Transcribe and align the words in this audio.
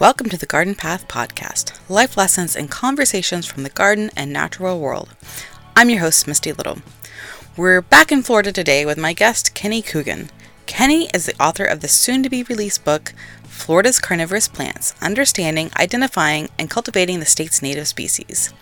Welcome 0.00 0.28
to 0.28 0.36
the 0.36 0.46
Garden 0.46 0.76
Path 0.76 1.08
Podcast, 1.08 1.76
life 1.88 2.16
lessons 2.16 2.54
and 2.54 2.70
conversations 2.70 3.46
from 3.46 3.64
the 3.64 3.68
garden 3.68 4.10
and 4.16 4.32
natural 4.32 4.78
world. 4.78 5.08
I'm 5.74 5.90
your 5.90 5.98
host, 5.98 6.28
Misty 6.28 6.52
Little. 6.52 6.78
We're 7.56 7.82
back 7.82 8.12
in 8.12 8.22
Florida 8.22 8.52
today 8.52 8.86
with 8.86 8.96
my 8.96 9.12
guest, 9.12 9.56
Kenny 9.56 9.82
Coogan. 9.82 10.30
Kenny 10.66 11.08
is 11.12 11.26
the 11.26 11.42
author 11.42 11.64
of 11.64 11.80
the 11.80 11.88
soon 11.88 12.22
to 12.22 12.30
be 12.30 12.44
released 12.44 12.84
book, 12.84 13.12
Florida's 13.42 13.98
Carnivorous 13.98 14.46
Plants 14.46 14.94
Understanding, 15.02 15.72
Identifying, 15.76 16.48
and 16.60 16.70
Cultivating 16.70 17.18
the 17.18 17.26
State's 17.26 17.60
Native 17.60 17.88
Species. 17.88 18.54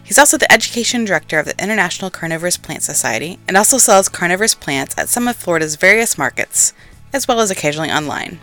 He's 0.00 0.20
also 0.20 0.38
the 0.38 0.52
education 0.52 1.04
director 1.04 1.40
of 1.40 1.46
the 1.46 1.60
International 1.60 2.10
Carnivorous 2.10 2.56
Plant 2.56 2.84
Society 2.84 3.40
and 3.48 3.56
also 3.56 3.78
sells 3.78 4.08
carnivorous 4.08 4.54
plants 4.54 4.94
at 4.96 5.08
some 5.08 5.26
of 5.26 5.34
Florida's 5.34 5.74
various 5.74 6.16
markets, 6.16 6.72
as 7.12 7.26
well 7.26 7.40
as 7.40 7.50
occasionally 7.50 7.90
online. 7.90 8.38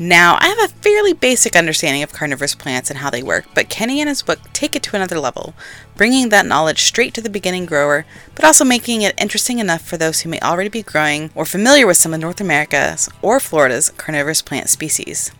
Now, 0.00 0.36
I 0.38 0.46
have 0.46 0.60
a 0.60 0.68
fairly 0.74 1.12
basic 1.12 1.56
understanding 1.56 2.04
of 2.04 2.12
carnivorous 2.12 2.54
plants 2.54 2.88
and 2.88 3.00
how 3.00 3.10
they 3.10 3.20
work, 3.20 3.46
but 3.52 3.68
Kenny 3.68 4.00
and 4.00 4.08
his 4.08 4.22
book 4.22 4.38
take 4.52 4.76
it 4.76 4.82
to 4.84 4.94
another 4.94 5.18
level, 5.18 5.54
bringing 5.96 6.28
that 6.28 6.46
knowledge 6.46 6.82
straight 6.82 7.14
to 7.14 7.20
the 7.20 7.28
beginning 7.28 7.66
grower, 7.66 8.06
but 8.36 8.44
also 8.44 8.64
making 8.64 9.02
it 9.02 9.20
interesting 9.20 9.58
enough 9.58 9.82
for 9.82 9.96
those 9.96 10.20
who 10.20 10.28
may 10.30 10.38
already 10.38 10.68
be 10.68 10.82
growing 10.82 11.30
or 11.34 11.44
familiar 11.44 11.84
with 11.84 11.96
some 11.96 12.14
of 12.14 12.20
North 12.20 12.40
America's 12.40 13.08
or 13.22 13.40
Florida's 13.40 13.90
carnivorous 13.90 14.40
plant 14.40 14.68
species. 14.68 15.32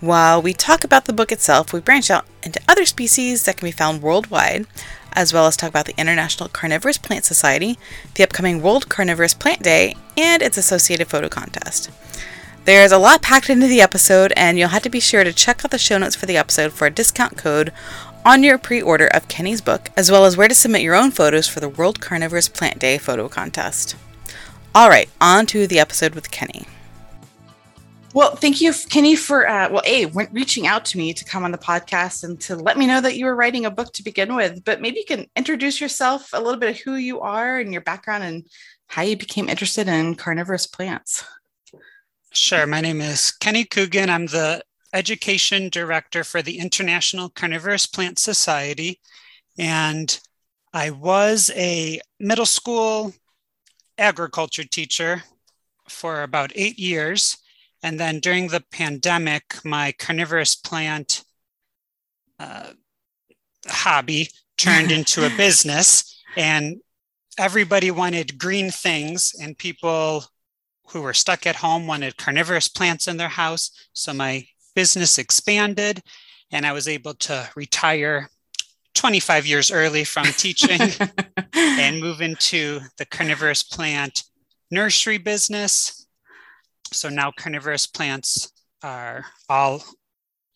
While 0.00 0.40
we 0.42 0.52
talk 0.52 0.84
about 0.84 1.06
the 1.06 1.12
book 1.12 1.32
itself, 1.32 1.72
we 1.72 1.80
branch 1.80 2.08
out 2.08 2.24
into 2.44 2.60
other 2.68 2.84
species 2.84 3.46
that 3.46 3.56
can 3.56 3.66
be 3.66 3.72
found 3.72 4.00
worldwide, 4.00 4.66
as 5.12 5.32
well 5.32 5.48
as 5.48 5.56
talk 5.56 5.70
about 5.70 5.86
the 5.86 5.98
International 5.98 6.48
Carnivorous 6.48 6.98
Plant 6.98 7.24
Society, 7.24 7.76
the 8.14 8.22
upcoming 8.22 8.62
World 8.62 8.88
Carnivorous 8.88 9.34
Plant 9.34 9.64
Day, 9.64 9.96
and 10.16 10.40
its 10.40 10.56
associated 10.56 11.08
photo 11.08 11.28
contest. 11.28 11.90
There's 12.68 12.92
a 12.92 12.98
lot 12.98 13.22
packed 13.22 13.48
into 13.48 13.66
the 13.66 13.80
episode, 13.80 14.30
and 14.36 14.58
you'll 14.58 14.68
have 14.68 14.82
to 14.82 14.90
be 14.90 15.00
sure 15.00 15.24
to 15.24 15.32
check 15.32 15.64
out 15.64 15.70
the 15.70 15.78
show 15.78 15.96
notes 15.96 16.14
for 16.14 16.26
the 16.26 16.36
episode 16.36 16.70
for 16.70 16.86
a 16.86 16.90
discount 16.90 17.38
code 17.38 17.72
on 18.26 18.42
your 18.42 18.58
pre 18.58 18.82
order 18.82 19.06
of 19.06 19.26
Kenny's 19.26 19.62
book, 19.62 19.88
as 19.96 20.10
well 20.10 20.26
as 20.26 20.36
where 20.36 20.48
to 20.48 20.54
submit 20.54 20.82
your 20.82 20.94
own 20.94 21.10
photos 21.10 21.48
for 21.48 21.60
the 21.60 21.68
World 21.70 22.02
Carnivorous 22.02 22.46
Plant 22.46 22.78
Day 22.78 22.98
photo 22.98 23.26
contest. 23.26 23.96
All 24.74 24.90
right, 24.90 25.08
on 25.18 25.46
to 25.46 25.66
the 25.66 25.78
episode 25.78 26.14
with 26.14 26.30
Kenny. 26.30 26.66
Well, 28.12 28.36
thank 28.36 28.60
you, 28.60 28.74
Kenny, 28.90 29.16
for 29.16 29.48
uh, 29.48 29.70
well, 29.70 29.82
a 29.86 30.04
reaching 30.30 30.66
out 30.66 30.84
to 30.84 30.98
me 30.98 31.14
to 31.14 31.24
come 31.24 31.44
on 31.44 31.52
the 31.52 31.56
podcast 31.56 32.22
and 32.22 32.38
to 32.42 32.54
let 32.54 32.76
me 32.76 32.86
know 32.86 33.00
that 33.00 33.16
you 33.16 33.24
were 33.24 33.34
writing 33.34 33.64
a 33.64 33.70
book 33.70 33.94
to 33.94 34.02
begin 34.02 34.36
with. 34.36 34.62
But 34.62 34.82
maybe 34.82 34.98
you 34.98 35.06
can 35.06 35.24
introduce 35.36 35.80
yourself, 35.80 36.28
a 36.34 36.38
little 36.42 36.60
bit 36.60 36.68
of 36.68 36.80
who 36.80 36.96
you 36.96 37.20
are 37.20 37.60
and 37.60 37.72
your 37.72 37.80
background, 37.80 38.24
and 38.24 38.46
how 38.88 39.00
you 39.00 39.16
became 39.16 39.48
interested 39.48 39.88
in 39.88 40.16
carnivorous 40.16 40.66
plants. 40.66 41.24
Sure. 42.40 42.68
My 42.68 42.80
name 42.80 43.00
is 43.00 43.32
Kenny 43.32 43.64
Coogan. 43.64 44.08
I'm 44.08 44.26
the 44.26 44.62
education 44.94 45.68
director 45.70 46.22
for 46.22 46.40
the 46.40 46.60
International 46.60 47.28
Carnivorous 47.28 47.84
Plant 47.84 48.20
Society. 48.20 49.00
And 49.58 50.18
I 50.72 50.90
was 50.90 51.50
a 51.56 52.00
middle 52.20 52.46
school 52.46 53.12
agriculture 53.98 54.62
teacher 54.62 55.24
for 55.88 56.22
about 56.22 56.52
eight 56.54 56.78
years. 56.78 57.38
And 57.82 57.98
then 57.98 58.20
during 58.20 58.46
the 58.46 58.62
pandemic, 58.70 59.56
my 59.64 59.92
carnivorous 59.98 60.54
plant 60.54 61.24
uh, 62.38 62.70
hobby 63.66 64.30
turned 64.56 64.92
into 64.98 65.26
a 65.26 65.36
business. 65.36 66.22
And 66.36 66.76
everybody 67.36 67.90
wanted 67.90 68.38
green 68.38 68.70
things, 68.70 69.34
and 69.42 69.58
people 69.58 70.24
who 70.90 71.02
were 71.02 71.14
stuck 71.14 71.46
at 71.46 71.56
home 71.56 71.86
wanted 71.86 72.16
carnivorous 72.16 72.68
plants 72.68 73.08
in 73.08 73.16
their 73.16 73.28
house. 73.28 73.70
So 73.92 74.12
my 74.12 74.46
business 74.74 75.18
expanded 75.18 76.02
and 76.50 76.66
I 76.66 76.72
was 76.72 76.88
able 76.88 77.14
to 77.14 77.48
retire 77.56 78.28
25 78.94 79.46
years 79.46 79.70
early 79.70 80.04
from 80.04 80.24
teaching 80.36 80.80
and 81.52 82.00
move 82.00 82.20
into 82.20 82.80
the 82.96 83.04
carnivorous 83.04 83.62
plant 83.62 84.24
nursery 84.70 85.18
business. 85.18 86.06
So 86.92 87.08
now 87.08 87.32
carnivorous 87.32 87.86
plants 87.86 88.52
are 88.82 89.24
all 89.48 89.82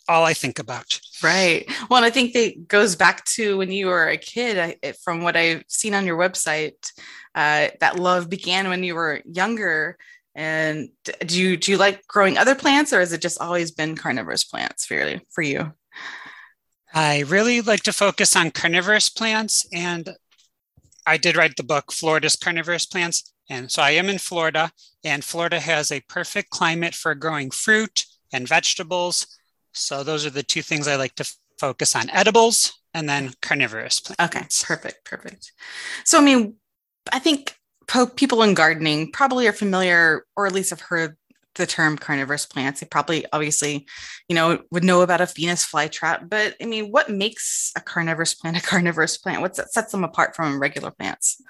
all 0.08 0.24
I 0.24 0.34
think 0.34 0.58
about. 0.58 1.00
Right. 1.22 1.64
Well, 1.88 1.98
and 1.98 2.04
I 2.04 2.10
think 2.10 2.32
that 2.32 2.66
goes 2.66 2.96
back 2.96 3.24
to 3.26 3.56
when 3.58 3.70
you 3.70 3.86
were 3.86 4.08
a 4.08 4.16
kid. 4.16 4.76
I, 4.82 4.92
from 5.04 5.22
what 5.22 5.36
I've 5.36 5.64
seen 5.68 5.94
on 5.94 6.06
your 6.06 6.18
website, 6.18 6.90
uh, 7.34 7.68
that 7.80 7.98
love 7.98 8.28
began 8.28 8.68
when 8.68 8.82
you 8.82 8.94
were 8.94 9.22
younger. 9.24 9.96
And 10.34 10.88
do 11.26 11.40
you 11.40 11.56
do 11.56 11.72
you 11.72 11.76
like 11.76 12.06
growing 12.06 12.38
other 12.38 12.54
plants, 12.54 12.92
or 12.92 13.00
has 13.00 13.12
it 13.12 13.20
just 13.20 13.40
always 13.40 13.70
been 13.70 13.96
carnivorous 13.96 14.44
plants 14.44 14.86
for 14.86 14.94
you? 14.94 15.20
For 15.30 15.42
you? 15.42 15.72
I 16.94 17.20
really 17.20 17.60
like 17.60 17.82
to 17.84 17.92
focus 17.92 18.36
on 18.36 18.50
carnivorous 18.50 19.08
plants, 19.08 19.66
and 19.72 20.10
I 21.06 21.16
did 21.16 21.36
write 21.36 21.56
the 21.56 21.62
book 21.62 21.92
Florida's 21.92 22.36
Carnivorous 22.36 22.86
Plants. 22.86 23.32
And 23.50 23.70
so 23.70 23.82
I 23.82 23.90
am 23.90 24.08
in 24.08 24.18
Florida, 24.18 24.72
and 25.04 25.24
Florida 25.24 25.58
has 25.60 25.90
a 25.90 26.00
perfect 26.00 26.50
climate 26.50 26.94
for 26.94 27.14
growing 27.14 27.50
fruit 27.50 28.04
and 28.32 28.48
vegetables. 28.48 29.26
So 29.72 30.02
those 30.04 30.24
are 30.24 30.30
the 30.30 30.42
two 30.42 30.62
things 30.62 30.86
I 30.86 30.96
like 30.96 31.14
to 31.16 31.24
f- 31.24 31.36
focus 31.58 31.96
on 31.96 32.08
edibles 32.10 32.72
and 32.94 33.08
then 33.08 33.32
carnivorous 33.42 34.00
plants. 34.00 34.22
Okay, 34.36 34.46
perfect, 34.66 35.04
perfect. 35.04 35.52
So, 36.04 36.18
I 36.18 36.22
mean, 36.22 36.56
I 37.12 37.18
think 37.18 37.56
people 38.16 38.42
in 38.42 38.54
gardening 38.54 39.12
probably 39.12 39.46
are 39.48 39.52
familiar 39.52 40.24
or 40.36 40.46
at 40.46 40.52
least 40.52 40.70
have 40.70 40.80
heard 40.80 41.16
the 41.54 41.66
term 41.66 41.98
carnivorous 41.98 42.46
plants. 42.46 42.80
They 42.80 42.86
probably 42.86 43.26
obviously, 43.32 43.86
you 44.28 44.34
know, 44.34 44.62
would 44.70 44.84
know 44.84 45.02
about 45.02 45.20
a 45.20 45.26
Venus 45.26 45.70
flytrap, 45.70 46.28
but 46.28 46.54
I 46.60 46.66
mean, 46.66 46.90
what 46.90 47.10
makes 47.10 47.72
a 47.76 47.80
carnivorous 47.80 48.34
plant 48.34 48.56
a 48.56 48.62
carnivorous 48.62 49.18
plant? 49.18 49.42
What 49.42 49.56
sets 49.56 49.92
them 49.92 50.04
apart 50.04 50.34
from 50.34 50.60
regular 50.60 50.90
plants? 50.90 51.42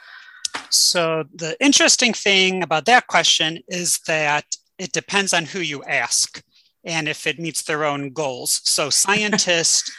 So 0.70 1.24
the 1.34 1.56
interesting 1.60 2.12
thing 2.12 2.62
about 2.62 2.86
that 2.86 3.06
question 3.06 3.60
is 3.68 4.00
that 4.06 4.44
it 4.78 4.92
depends 4.92 5.32
on 5.32 5.44
who 5.44 5.60
you 5.60 5.82
ask 5.84 6.42
and 6.84 7.08
if 7.08 7.26
it 7.26 7.38
meets 7.38 7.62
their 7.62 7.84
own 7.84 8.10
goals. 8.12 8.60
So 8.64 8.90
scientists 8.90 9.90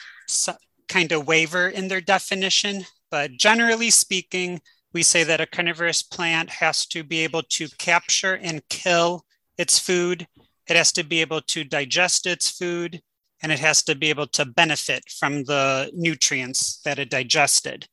kind 0.89 1.11
of 1.11 1.27
waver 1.27 1.69
in 1.69 1.87
their 1.87 2.01
definition, 2.01 2.85
but 3.09 3.31
generally 3.31 3.89
speaking, 3.89 4.61
we 4.93 5.03
say 5.03 5.23
that 5.23 5.41
a 5.41 5.47
carnivorous 5.47 6.03
plant 6.03 6.49
has 6.49 6.85
to 6.87 7.03
be 7.03 7.19
able 7.19 7.41
to 7.49 7.67
capture 7.77 8.35
and 8.35 8.67
kill 8.69 9.25
its 9.57 9.79
food. 9.79 10.27
It 10.67 10.75
has 10.75 10.91
to 10.93 11.03
be 11.03 11.21
able 11.21 11.41
to 11.41 11.63
digest 11.63 12.25
its 12.25 12.49
food 12.49 13.01
and 13.41 13.51
it 13.51 13.59
has 13.59 13.83
to 13.83 13.95
be 13.95 14.09
able 14.09 14.27
to 14.27 14.45
benefit 14.45 15.03
from 15.09 15.43
the 15.43 15.91
nutrients 15.93 16.79
that 16.85 16.97
it 16.99 17.09
digested. 17.09 17.87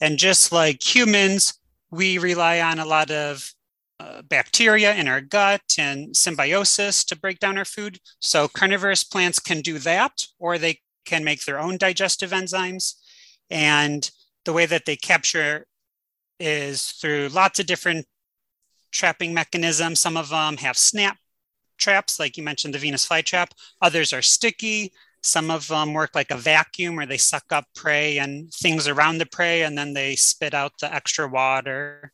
And 0.00 0.18
just 0.18 0.50
like 0.50 0.82
humans, 0.82 1.58
we 1.90 2.18
rely 2.18 2.60
on 2.60 2.78
a 2.78 2.86
lot 2.86 3.10
of 3.10 3.52
uh, 4.00 4.22
bacteria 4.22 4.94
in 4.94 5.06
our 5.06 5.20
gut 5.20 5.62
and 5.78 6.16
symbiosis 6.16 7.04
to 7.04 7.18
break 7.18 7.38
down 7.38 7.58
our 7.58 7.64
food. 7.64 7.98
So 8.20 8.48
carnivorous 8.48 9.04
plants 9.04 9.38
can 9.38 9.60
do 9.60 9.78
that, 9.80 10.26
or 10.38 10.58
they 10.58 10.80
can 11.04 11.22
make 11.22 11.44
their 11.44 11.60
own 11.60 11.76
digestive 11.76 12.30
enzymes. 12.30 12.94
And 13.50 14.10
the 14.44 14.52
way 14.52 14.66
that 14.66 14.86
they 14.86 14.96
capture 14.96 15.66
is 16.40 16.92
through 16.92 17.28
lots 17.28 17.60
of 17.60 17.66
different 17.66 18.06
trapping 18.90 19.34
mechanisms. 19.34 20.00
Some 20.00 20.16
of 20.16 20.28
them 20.28 20.56
have 20.58 20.76
snap 20.76 21.16
traps, 21.78 22.18
like 22.18 22.36
you 22.36 22.42
mentioned, 22.42 22.74
the 22.74 22.78
Venus 22.78 23.06
flytrap. 23.06 23.48
Others 23.82 24.12
are 24.12 24.22
sticky. 24.22 24.92
Some 25.22 25.50
of 25.50 25.66
them 25.68 25.94
work 25.94 26.10
like 26.14 26.30
a 26.30 26.36
vacuum 26.36 26.96
where 26.96 27.06
they 27.06 27.16
suck 27.16 27.44
up 27.50 27.64
prey 27.74 28.18
and 28.18 28.52
things 28.52 28.86
around 28.86 29.18
the 29.18 29.26
prey 29.26 29.62
and 29.62 29.76
then 29.76 29.94
they 29.94 30.16
spit 30.16 30.54
out 30.54 30.72
the 30.80 30.92
extra 30.92 31.26
water. 31.26 32.12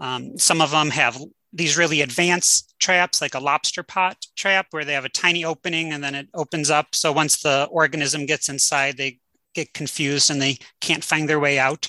Um, 0.00 0.36
some 0.36 0.60
of 0.60 0.70
them 0.70 0.90
have 0.90 1.18
these 1.52 1.76
really 1.76 2.00
advanced 2.00 2.74
traps, 2.78 3.20
like 3.20 3.34
a 3.34 3.40
lobster 3.40 3.82
pot 3.82 4.16
trap, 4.36 4.66
where 4.70 4.84
they 4.84 4.94
have 4.94 5.04
a 5.04 5.10
tiny 5.10 5.44
opening 5.44 5.92
and 5.92 6.02
then 6.02 6.14
it 6.14 6.28
opens 6.34 6.70
up. 6.70 6.94
So 6.94 7.12
once 7.12 7.40
the 7.40 7.68
organism 7.70 8.26
gets 8.26 8.48
inside, 8.48 8.96
they 8.96 9.18
get 9.54 9.74
confused 9.74 10.30
and 10.30 10.40
they 10.40 10.58
can't 10.80 11.04
find 11.04 11.28
their 11.28 11.40
way 11.40 11.58
out. 11.58 11.88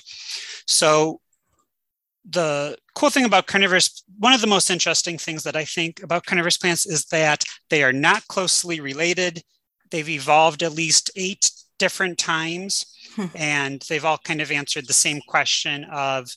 So 0.66 1.21
the 2.28 2.76
cool 2.94 3.10
thing 3.10 3.24
about 3.24 3.46
carnivorous, 3.46 4.04
one 4.18 4.32
of 4.32 4.40
the 4.40 4.46
most 4.46 4.70
interesting 4.70 5.18
things 5.18 5.42
that 5.42 5.56
I 5.56 5.64
think 5.64 6.02
about 6.02 6.24
carnivorous 6.26 6.56
plants 6.56 6.86
is 6.86 7.06
that 7.06 7.44
they 7.68 7.82
are 7.82 7.92
not 7.92 8.26
closely 8.28 8.80
related. 8.80 9.42
They've 9.90 10.08
evolved 10.08 10.62
at 10.62 10.72
least 10.72 11.10
eight 11.16 11.50
different 11.78 12.18
times, 12.18 12.86
hmm. 13.16 13.26
and 13.34 13.82
they've 13.88 14.04
all 14.04 14.18
kind 14.18 14.40
of 14.40 14.52
answered 14.52 14.86
the 14.86 14.92
same 14.92 15.20
question 15.26 15.84
of 15.90 16.30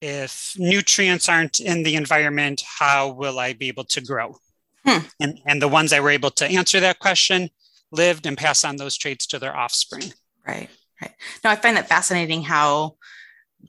if 0.00 0.54
nutrients 0.58 1.28
aren't 1.28 1.60
in 1.60 1.82
the 1.82 1.96
environment, 1.96 2.62
how 2.78 3.10
will 3.10 3.38
I 3.38 3.52
be 3.52 3.68
able 3.68 3.84
to 3.84 4.00
grow? 4.00 4.36
Hmm. 4.84 5.06
And, 5.20 5.40
and 5.46 5.62
the 5.62 5.68
ones 5.68 5.90
that 5.90 6.02
were 6.02 6.10
able 6.10 6.30
to 6.32 6.46
answer 6.46 6.80
that 6.80 6.98
question 6.98 7.50
lived 7.92 8.26
and 8.26 8.36
pass 8.36 8.64
on 8.64 8.76
those 8.76 8.96
traits 8.96 9.26
to 9.28 9.38
their 9.38 9.56
offspring. 9.56 10.12
Right, 10.46 10.68
right. 11.02 11.12
Now, 11.44 11.50
I 11.50 11.56
find 11.56 11.76
that 11.76 11.88
fascinating 11.88 12.42
how 12.42 12.96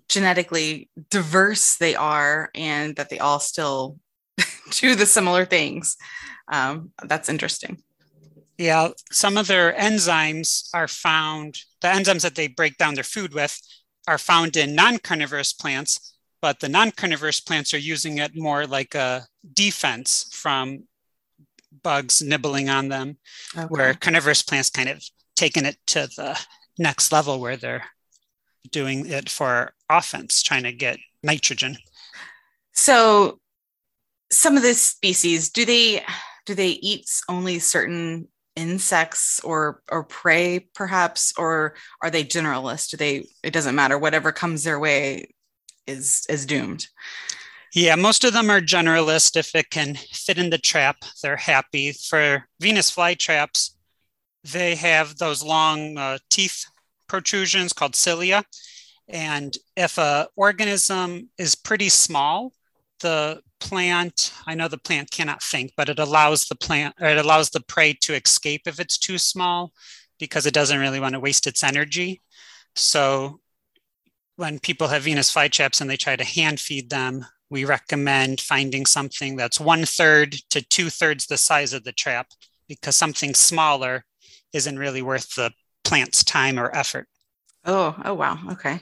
genetically 0.09 0.89
diverse 1.09 1.77
they 1.77 1.95
are 1.95 2.49
and 2.53 2.95
that 2.95 3.09
they 3.09 3.19
all 3.19 3.39
still 3.39 3.97
do 4.71 4.95
the 4.95 5.05
similar 5.05 5.45
things. 5.45 5.97
Um, 6.51 6.91
that's 7.03 7.29
interesting. 7.29 7.81
Yeah, 8.57 8.89
some 9.11 9.37
of 9.37 9.47
their 9.47 9.73
enzymes 9.73 10.69
are 10.73 10.87
found, 10.87 11.59
the 11.81 11.87
enzymes 11.87 12.21
that 12.21 12.35
they 12.35 12.47
break 12.47 12.77
down 12.77 12.93
their 12.93 13.03
food 13.03 13.33
with 13.33 13.59
are 14.07 14.17
found 14.17 14.55
in 14.55 14.75
non 14.75 14.99
carnivorous 14.99 15.53
plants, 15.53 16.15
but 16.41 16.59
the 16.59 16.69
non 16.69 16.91
carnivorous 16.91 17.39
plants 17.39 17.73
are 17.73 17.79
using 17.79 18.17
it 18.19 18.35
more 18.35 18.67
like 18.67 18.93
a 18.93 19.25
defense 19.53 20.29
from 20.31 20.83
bugs 21.83 22.21
nibbling 22.21 22.69
on 22.69 22.89
them, 22.89 23.17
okay. 23.55 23.65
where 23.65 23.93
carnivorous 23.93 24.43
plants 24.43 24.69
kind 24.69 24.89
of 24.89 25.03
taken 25.35 25.65
it 25.65 25.77
to 25.87 26.07
the 26.15 26.39
next 26.77 27.11
level 27.11 27.39
where 27.39 27.57
they're 27.57 27.85
doing 28.69 29.07
it 29.07 29.29
for 29.29 29.73
offense, 29.91 30.41
trying 30.41 30.63
to 30.63 30.73
get 30.73 30.97
nitrogen. 31.23 31.77
So 32.73 33.39
some 34.31 34.57
of 34.57 34.63
these 34.63 34.81
species, 34.81 35.49
do 35.49 35.65
they 35.65 36.03
do 36.45 36.55
they 36.55 36.69
eat 36.69 37.05
only 37.29 37.59
certain 37.59 38.27
insects 38.55 39.39
or 39.43 39.81
or 39.89 40.03
prey 40.03 40.67
perhaps 40.73 41.33
or 41.37 41.75
are 42.01 42.09
they 42.09 42.23
generalists? 42.23 42.89
Do 42.89 42.97
they 42.97 43.25
it 43.43 43.53
doesn't 43.53 43.75
matter. 43.75 43.97
Whatever 43.97 44.31
comes 44.31 44.63
their 44.63 44.79
way 44.79 45.33
is 45.87 46.25
is 46.29 46.45
doomed. 46.45 46.87
Yeah 47.73 47.95
most 47.95 48.23
of 48.23 48.33
them 48.33 48.49
are 48.49 48.61
generalist 48.61 49.37
if 49.37 49.55
it 49.55 49.69
can 49.69 49.95
fit 49.95 50.37
in 50.37 50.49
the 50.49 50.57
trap 50.57 50.97
they're 51.21 51.37
happy. 51.37 51.91
For 51.91 52.45
venus 52.59 52.93
flytraps 52.93 53.71
they 54.43 54.75
have 54.75 55.17
those 55.17 55.43
long 55.43 55.97
uh, 55.97 56.17
teeth 56.29 56.65
protrusions 57.07 57.73
called 57.73 57.95
cilia 57.95 58.43
and 59.11 59.57
if 59.75 59.97
a 59.97 60.27
organism 60.35 61.29
is 61.37 61.55
pretty 61.55 61.89
small 61.89 62.53
the 63.01 63.41
plant 63.59 64.33
i 64.47 64.55
know 64.55 64.67
the 64.67 64.77
plant 64.77 65.11
cannot 65.11 65.41
think 65.43 65.71
but 65.77 65.89
it 65.89 65.99
allows 65.99 66.47
the 66.47 66.55
plant 66.55 66.95
it 66.99 67.17
allows 67.17 67.49
the 67.49 67.61
prey 67.61 67.93
to 67.93 68.13
escape 68.13 68.61
if 68.65 68.79
it's 68.79 68.97
too 68.97 69.17
small 69.17 69.71
because 70.21 70.45
it 70.45 70.53
doesn't 70.53 70.79
really 70.79 70.99
want 70.99 71.13
to 71.13 71.19
waste 71.19 71.47
its 71.47 71.63
energy. 71.63 72.21
So 72.75 73.41
when 74.37 74.59
people 74.59 74.87
have 74.87 75.03
venus 75.03 75.33
flytraps 75.33 75.81
and 75.81 75.89
they 75.89 75.97
try 75.97 76.15
to 76.15 76.23
hand 76.23 76.61
feed 76.61 76.89
them 76.89 77.25
we 77.49 77.65
recommend 77.65 78.39
finding 78.39 78.85
something 78.85 79.35
that's 79.35 79.59
one 79.59 79.83
third 79.83 80.31
to 80.49 80.61
two 80.61 80.89
thirds 80.89 81.25
the 81.27 81.37
size 81.37 81.73
of 81.73 81.83
the 81.83 81.91
trap 81.91 82.27
because 82.69 82.95
something 82.95 83.33
smaller 83.33 84.05
isn't 84.53 84.79
really 84.79 85.01
worth 85.01 85.35
the 85.35 85.51
plant's 85.83 86.23
time 86.23 86.57
or 86.57 86.73
effort 86.73 87.07
oh 87.65 87.95
oh 88.05 88.13
wow 88.13 88.37
okay 88.51 88.81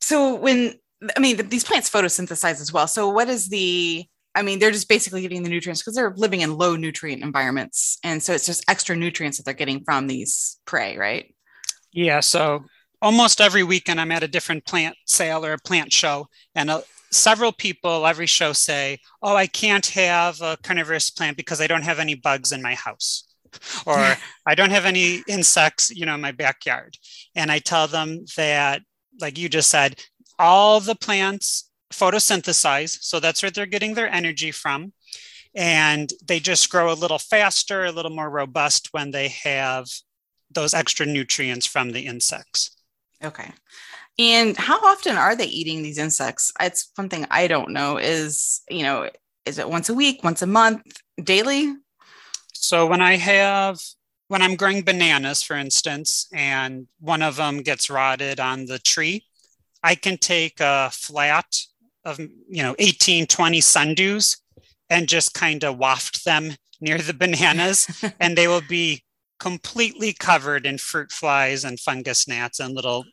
so 0.00 0.34
when 0.34 0.74
I 1.16 1.20
mean, 1.20 1.48
these 1.48 1.64
plants 1.64 1.90
photosynthesize 1.90 2.60
as 2.60 2.72
well. 2.72 2.86
So, 2.86 3.08
what 3.08 3.28
is 3.28 3.48
the? 3.48 4.04
I 4.34 4.42
mean, 4.42 4.58
they're 4.58 4.70
just 4.70 4.88
basically 4.88 5.20
getting 5.20 5.42
the 5.42 5.50
nutrients 5.50 5.82
because 5.82 5.94
they're 5.94 6.14
living 6.16 6.40
in 6.40 6.56
low 6.56 6.74
nutrient 6.76 7.22
environments, 7.22 7.98
and 8.04 8.22
so 8.22 8.32
it's 8.32 8.46
just 8.46 8.64
extra 8.68 8.96
nutrients 8.96 9.36
that 9.38 9.44
they're 9.44 9.54
getting 9.54 9.82
from 9.84 10.06
these 10.06 10.58
prey, 10.64 10.96
right? 10.96 11.34
Yeah. 11.92 12.20
So, 12.20 12.64
almost 13.00 13.40
every 13.40 13.62
weekend, 13.62 14.00
I'm 14.00 14.12
at 14.12 14.22
a 14.22 14.28
different 14.28 14.64
plant 14.64 14.96
sale 15.06 15.44
or 15.44 15.52
a 15.52 15.58
plant 15.58 15.92
show, 15.92 16.28
and 16.54 16.70
uh, 16.70 16.82
several 17.10 17.52
people 17.52 18.06
every 18.06 18.26
show 18.26 18.52
say, 18.52 19.00
"Oh, 19.22 19.36
I 19.36 19.46
can't 19.46 19.86
have 19.88 20.40
a 20.40 20.56
carnivorous 20.62 21.10
plant 21.10 21.36
because 21.36 21.60
I 21.60 21.66
don't 21.66 21.82
have 21.82 21.98
any 21.98 22.14
bugs 22.14 22.52
in 22.52 22.62
my 22.62 22.74
house." 22.74 23.24
or 23.86 24.16
I 24.46 24.54
don't 24.54 24.70
have 24.70 24.84
any 24.84 25.22
insects, 25.28 25.90
you 25.90 26.06
know, 26.06 26.14
in 26.14 26.20
my 26.20 26.32
backyard. 26.32 26.96
And 27.34 27.50
I 27.50 27.58
tell 27.58 27.86
them 27.86 28.24
that, 28.36 28.82
like 29.20 29.38
you 29.38 29.48
just 29.48 29.70
said, 29.70 30.00
all 30.38 30.80
the 30.80 30.94
plants 30.94 31.70
photosynthesize. 31.92 32.98
So 33.02 33.20
that's 33.20 33.42
where 33.42 33.50
they're 33.50 33.66
getting 33.66 33.94
their 33.94 34.08
energy 34.08 34.50
from. 34.50 34.92
And 35.54 36.10
they 36.24 36.40
just 36.40 36.70
grow 36.70 36.90
a 36.90 36.94
little 36.94 37.18
faster, 37.18 37.84
a 37.84 37.92
little 37.92 38.10
more 38.10 38.30
robust 38.30 38.88
when 38.92 39.10
they 39.10 39.28
have 39.28 39.86
those 40.50 40.74
extra 40.74 41.06
nutrients 41.06 41.66
from 41.66 41.92
the 41.92 42.06
insects. 42.06 42.76
Okay. 43.22 43.52
And 44.18 44.56
how 44.56 44.78
often 44.84 45.16
are 45.16 45.36
they 45.36 45.46
eating 45.46 45.82
these 45.82 45.98
insects? 45.98 46.52
It's 46.60 46.90
one 46.96 47.08
thing 47.08 47.26
I 47.30 47.46
don't 47.46 47.70
know 47.70 47.96
is, 47.98 48.62
you 48.68 48.82
know, 48.82 49.08
is 49.44 49.58
it 49.58 49.68
once 49.68 49.88
a 49.88 49.94
week, 49.94 50.22
once 50.22 50.42
a 50.42 50.46
month, 50.46 50.82
daily? 51.22 51.74
So 52.62 52.86
when 52.86 53.02
I 53.02 53.16
have 53.16 53.80
when 54.28 54.40
I'm 54.40 54.56
growing 54.56 54.82
bananas, 54.82 55.42
for 55.42 55.56
instance, 55.56 56.28
and 56.32 56.86
one 57.00 57.20
of 57.20 57.36
them 57.36 57.58
gets 57.58 57.90
rotted 57.90 58.40
on 58.40 58.64
the 58.64 58.78
tree, 58.78 59.26
I 59.82 59.94
can 59.94 60.16
take 60.16 60.58
a 60.60 60.88
flat 60.90 61.54
of, 62.04 62.18
you 62.18 62.62
know, 62.62 62.74
18, 62.78 63.26
20 63.26 63.60
sundews 63.60 64.38
and 64.88 65.08
just 65.08 65.34
kind 65.34 65.64
of 65.64 65.76
waft 65.76 66.24
them 66.24 66.52
near 66.80 66.98
the 66.98 67.12
bananas 67.12 68.04
and 68.20 68.38
they 68.38 68.48
will 68.48 68.62
be 68.68 69.02
completely 69.38 70.14
covered 70.14 70.64
in 70.64 70.78
fruit 70.78 71.10
flies 71.12 71.64
and 71.64 71.78
fungus 71.78 72.26
gnats 72.26 72.60
and 72.60 72.74
little 72.74 73.04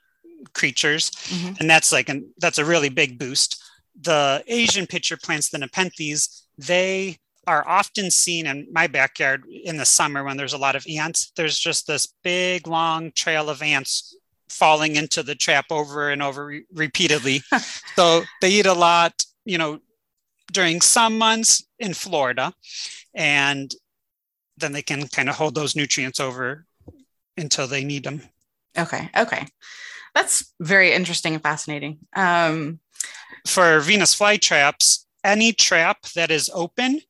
creatures. 0.54 1.10
Mm-hmm. 1.10 1.54
And 1.60 1.70
that's 1.70 1.92
like, 1.92 2.08
an, 2.08 2.32
that's 2.38 2.60
a 2.60 2.66
really 2.66 2.90
big 2.90 3.18
boost. 3.18 3.62
The 4.00 4.44
Asian 4.48 4.88
pitcher 4.88 5.18
plants, 5.18 5.50
the 5.50 5.58
Nepenthes, 5.58 6.46
they 6.58 7.18
are 7.48 7.68
often 7.68 8.12
seen 8.12 8.46
in 8.46 8.68
my 8.72 8.88
backyard 8.88 9.44
in 9.48 9.78
the 9.78 9.86
summer 9.86 10.24
when 10.24 10.38
there's 10.38 10.54
a 10.54 10.58
lot 10.58 10.76
of 10.76 10.86
ants. 10.88 11.32
There's 11.36 11.58
just 11.58 11.88
this 11.88 12.14
big 12.24 12.68
long 12.68 13.12
trail 13.12 13.50
of 13.50 13.62
ants 13.62 14.16
falling 14.50 14.96
into 14.96 15.24
the 15.24 15.36
trap 15.36 15.66
over 15.72 16.10
and 16.10 16.22
over 16.22 16.46
re- 16.46 16.66
repeatedly. 16.74 17.42
so 17.96 18.24
they 18.42 18.52
eat 18.52 18.66
a 18.66 18.74
lot, 18.74 19.24
you 19.46 19.58
know, 19.58 19.80
during 20.52 20.82
some 20.82 21.18
months 21.18 21.64
in 21.78 21.94
Florida, 21.94 22.54
and 23.14 23.74
then 24.58 24.72
they 24.72 24.82
can 24.82 25.08
kind 25.08 25.30
of 25.30 25.36
hold 25.36 25.56
those 25.56 25.76
nutrients 25.76 26.20
over 26.20 26.66
until 27.38 27.68
they 27.68 27.84
need 27.84 28.04
them. 28.04 28.22
Okay. 28.78 29.10
Okay. 29.16 29.46
That's 30.14 30.54
very 30.60 30.94
interesting 30.94 31.34
and 31.36 31.44
fascinating. 31.44 32.00
Um, 32.16 32.80
For 33.48 33.80
Venus 33.80 34.16
flytraps, 34.16 35.06
any 35.24 35.54
trap 35.54 36.04
that 36.16 36.32
is 36.32 36.50
open 36.54 37.02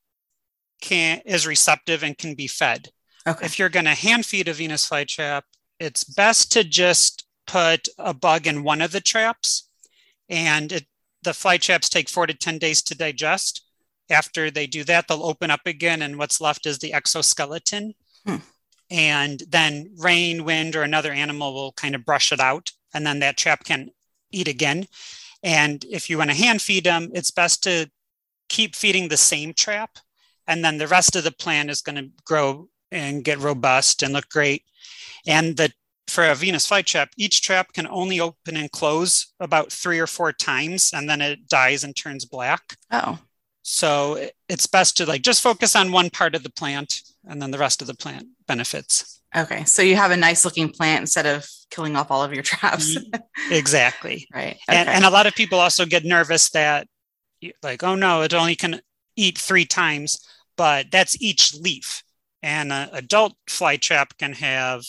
can 0.80 1.20
is 1.24 1.46
receptive 1.46 2.02
and 2.02 2.16
can 2.16 2.34
be 2.34 2.46
fed. 2.46 2.88
Okay. 3.26 3.44
If 3.44 3.58
you're 3.58 3.68
going 3.68 3.84
to 3.84 3.94
hand 3.94 4.26
feed 4.26 4.48
a 4.48 4.52
Venus 4.52 4.88
flytrap, 4.88 5.42
it's 5.78 6.04
best 6.04 6.52
to 6.52 6.64
just 6.64 7.26
put 7.46 7.88
a 7.98 8.14
bug 8.14 8.46
in 8.46 8.62
one 8.62 8.80
of 8.80 8.92
the 8.92 9.00
traps, 9.00 9.68
and 10.28 10.72
it, 10.72 10.86
the 11.22 11.30
flytraps 11.30 11.88
take 11.88 12.08
four 12.08 12.26
to 12.26 12.34
10 12.34 12.58
days 12.58 12.82
to 12.82 12.96
digest. 12.96 13.64
After 14.08 14.50
they 14.50 14.66
do 14.66 14.84
that, 14.84 15.06
they'll 15.08 15.24
open 15.24 15.50
up 15.50 15.66
again, 15.66 16.02
and 16.02 16.18
what's 16.18 16.40
left 16.40 16.66
is 16.66 16.78
the 16.78 16.92
exoskeleton. 16.92 17.94
Hmm. 18.26 18.36
And 18.90 19.42
then 19.48 19.92
rain, 19.98 20.44
wind, 20.44 20.74
or 20.74 20.82
another 20.82 21.12
animal 21.12 21.54
will 21.54 21.72
kind 21.72 21.94
of 21.94 22.04
brush 22.04 22.32
it 22.32 22.40
out, 22.40 22.72
and 22.94 23.06
then 23.06 23.20
that 23.20 23.36
trap 23.36 23.64
can 23.64 23.90
eat 24.32 24.48
again. 24.48 24.86
And 25.42 25.84
if 25.90 26.10
you 26.10 26.18
want 26.18 26.30
to 26.30 26.36
hand 26.36 26.60
feed 26.60 26.84
them, 26.84 27.10
it's 27.14 27.30
best 27.30 27.62
to 27.64 27.90
keep 28.48 28.74
feeding 28.74 29.08
the 29.08 29.16
same 29.16 29.54
trap. 29.54 29.98
And 30.50 30.64
then 30.64 30.78
the 30.78 30.88
rest 30.88 31.14
of 31.14 31.22
the 31.22 31.30
plant 31.30 31.70
is 31.70 31.80
going 31.80 31.94
to 31.94 32.10
grow 32.24 32.68
and 32.90 33.22
get 33.22 33.38
robust 33.38 34.02
and 34.02 34.12
look 34.12 34.28
great. 34.28 34.64
And 35.24 35.56
the 35.56 35.72
for 36.08 36.24
a 36.24 36.34
Venus 36.34 36.68
flytrap, 36.68 37.10
each 37.16 37.40
trap 37.40 37.72
can 37.72 37.86
only 37.86 38.18
open 38.18 38.56
and 38.56 38.68
close 38.72 39.32
about 39.38 39.70
three 39.70 40.00
or 40.00 40.08
four 40.08 40.32
times, 40.32 40.90
and 40.92 41.08
then 41.08 41.20
it 41.20 41.46
dies 41.46 41.84
and 41.84 41.94
turns 41.94 42.24
black. 42.24 42.76
Oh. 42.90 43.20
So 43.62 44.28
it's 44.48 44.66
best 44.66 44.96
to 44.96 45.06
like 45.06 45.22
just 45.22 45.40
focus 45.40 45.76
on 45.76 45.92
one 45.92 46.10
part 46.10 46.34
of 46.34 46.42
the 46.42 46.50
plant, 46.50 47.00
and 47.28 47.40
then 47.40 47.52
the 47.52 47.58
rest 47.58 47.80
of 47.80 47.86
the 47.86 47.94
plant 47.94 48.26
benefits. 48.48 49.22
Okay, 49.36 49.62
so 49.62 49.82
you 49.82 49.94
have 49.94 50.10
a 50.10 50.16
nice 50.16 50.44
looking 50.44 50.68
plant 50.68 51.02
instead 51.02 51.26
of 51.26 51.48
killing 51.70 51.94
off 51.94 52.10
all 52.10 52.24
of 52.24 52.34
your 52.34 52.42
traps. 52.42 52.96
exactly. 53.52 54.26
Right. 54.34 54.58
Okay. 54.68 54.80
And, 54.80 54.88
and 54.88 55.04
a 55.04 55.10
lot 55.10 55.28
of 55.28 55.36
people 55.36 55.60
also 55.60 55.86
get 55.86 56.04
nervous 56.04 56.50
that, 56.50 56.88
like, 57.62 57.84
oh 57.84 57.94
no, 57.94 58.22
it 58.22 58.34
only 58.34 58.56
can 58.56 58.80
eat 59.14 59.38
three 59.38 59.64
times, 59.64 60.26
but 60.60 60.90
that's 60.90 61.16
each 61.22 61.54
leaf. 61.54 62.02
And 62.42 62.70
an 62.70 62.90
adult 62.92 63.32
fly 63.48 63.78
trap 63.78 64.18
can 64.18 64.34
have 64.34 64.84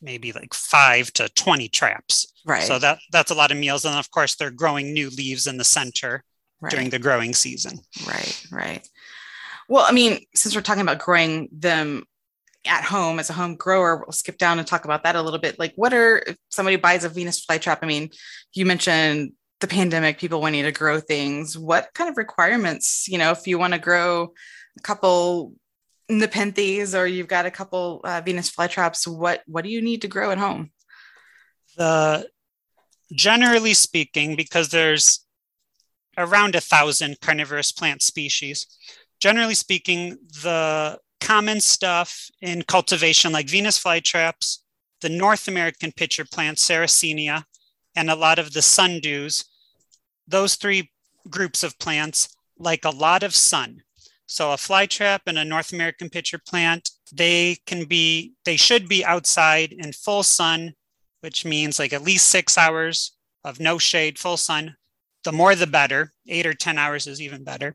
maybe 0.00 0.32
like 0.32 0.54
five 0.54 1.12
to 1.12 1.28
20 1.28 1.68
traps. 1.68 2.32
Right. 2.46 2.62
So 2.62 2.78
that 2.78 3.00
that's 3.12 3.30
a 3.30 3.34
lot 3.34 3.50
of 3.50 3.58
meals. 3.58 3.84
And 3.84 3.94
of 3.94 4.10
course, 4.10 4.34
they're 4.34 4.50
growing 4.50 4.94
new 4.94 5.10
leaves 5.10 5.46
in 5.46 5.58
the 5.58 5.64
center 5.64 6.24
right. 6.62 6.70
during 6.70 6.88
the 6.88 6.98
growing 6.98 7.34
season. 7.34 7.80
Right, 8.06 8.46
right. 8.50 8.88
Well, 9.68 9.84
I 9.86 9.92
mean, 9.92 10.20
since 10.34 10.56
we're 10.56 10.62
talking 10.62 10.80
about 10.80 11.00
growing 11.00 11.50
them 11.52 12.04
at 12.64 12.84
home 12.84 13.18
as 13.18 13.28
a 13.28 13.34
home 13.34 13.56
grower, 13.56 13.98
we'll 13.98 14.12
skip 14.12 14.38
down 14.38 14.58
and 14.58 14.66
talk 14.66 14.86
about 14.86 15.02
that 15.02 15.16
a 15.16 15.22
little 15.22 15.38
bit. 15.38 15.58
Like, 15.58 15.74
what 15.76 15.92
are 15.92 16.22
if 16.26 16.38
somebody 16.48 16.76
buys 16.76 17.04
a 17.04 17.10
Venus 17.10 17.44
flytrap? 17.44 17.80
I 17.82 17.86
mean, 17.86 18.08
you 18.54 18.64
mentioned 18.64 19.32
the 19.60 19.66
pandemic, 19.66 20.18
people 20.18 20.40
wanting 20.40 20.64
to 20.64 20.72
grow 20.72 21.00
things. 21.00 21.58
What 21.58 21.90
kind 21.94 22.08
of 22.08 22.16
requirements, 22.16 23.08
you 23.08 23.18
know, 23.18 23.32
if 23.32 23.46
you 23.46 23.58
want 23.58 23.72
to 23.72 23.78
grow 23.78 24.32
a 24.76 24.80
couple 24.82 25.54
Nepenthes 26.08 26.94
or 26.94 27.06
you've 27.06 27.28
got 27.28 27.46
a 27.46 27.50
couple 27.50 28.00
uh, 28.04 28.22
Venus 28.24 28.50
flytraps, 28.50 29.06
what 29.06 29.42
what 29.46 29.64
do 29.64 29.70
you 29.70 29.82
need 29.82 30.02
to 30.02 30.08
grow 30.08 30.30
at 30.30 30.38
home? 30.38 30.70
The 31.76 32.28
generally 33.12 33.74
speaking, 33.74 34.36
because 34.36 34.68
there's 34.68 35.24
around 36.16 36.54
a 36.54 36.60
thousand 36.60 37.20
carnivorous 37.20 37.72
plant 37.72 38.02
species, 38.02 38.66
generally 39.20 39.54
speaking, 39.54 40.18
the 40.42 40.98
common 41.20 41.60
stuff 41.60 42.28
in 42.40 42.62
cultivation 42.62 43.32
like 43.32 43.48
Venus 43.48 43.82
flytraps, 43.82 44.58
the 45.00 45.08
North 45.08 45.48
American 45.48 45.92
pitcher 45.92 46.24
plant, 46.24 46.58
Sarracenia, 46.58 47.44
and 47.98 48.08
a 48.08 48.14
lot 48.14 48.38
of 48.38 48.52
the 48.52 48.60
sundews. 48.60 49.44
Those 50.28 50.54
three 50.54 50.92
groups 51.28 51.64
of 51.64 51.78
plants 51.80 52.28
like 52.56 52.84
a 52.84 52.90
lot 52.90 53.24
of 53.24 53.34
sun. 53.34 53.82
So 54.26 54.52
a 54.52 54.56
flytrap 54.56 55.20
and 55.26 55.36
a 55.36 55.44
North 55.44 55.72
American 55.72 56.08
pitcher 56.08 56.38
plant, 56.38 56.90
they 57.12 57.56
can 57.66 57.86
be, 57.86 58.34
they 58.44 58.56
should 58.56 58.88
be 58.88 59.04
outside 59.04 59.72
in 59.72 59.92
full 59.92 60.22
sun, 60.22 60.74
which 61.22 61.44
means 61.44 61.78
like 61.78 61.92
at 61.92 62.04
least 62.04 62.28
six 62.28 62.56
hours 62.56 63.16
of 63.42 63.58
no 63.58 63.78
shade, 63.78 64.18
full 64.18 64.36
sun. 64.36 64.76
The 65.24 65.32
more 65.32 65.56
the 65.56 65.66
better. 65.66 66.12
Eight 66.28 66.46
or 66.46 66.54
10 66.54 66.78
hours 66.78 67.08
is 67.08 67.20
even 67.20 67.42
better. 67.42 67.74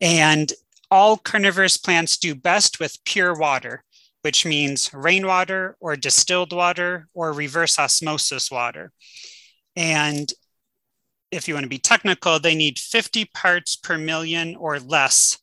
And 0.00 0.52
all 0.90 1.16
carnivorous 1.16 1.76
plants 1.76 2.16
do 2.16 2.34
best 2.34 2.80
with 2.80 3.04
pure 3.04 3.34
water, 3.36 3.84
which 4.22 4.44
means 4.44 4.92
rainwater 4.92 5.76
or 5.78 5.94
distilled 5.94 6.52
water 6.52 7.08
or 7.14 7.32
reverse 7.32 7.78
osmosis 7.78 8.50
water. 8.50 8.90
And 9.76 10.32
if 11.30 11.48
you 11.48 11.54
want 11.54 11.64
to 11.64 11.68
be 11.70 11.78
technical, 11.78 12.38
they 12.38 12.54
need 12.54 12.78
50 12.78 13.26
parts 13.26 13.76
per 13.76 13.98
million 13.98 14.56
or 14.56 14.78
less 14.78 15.38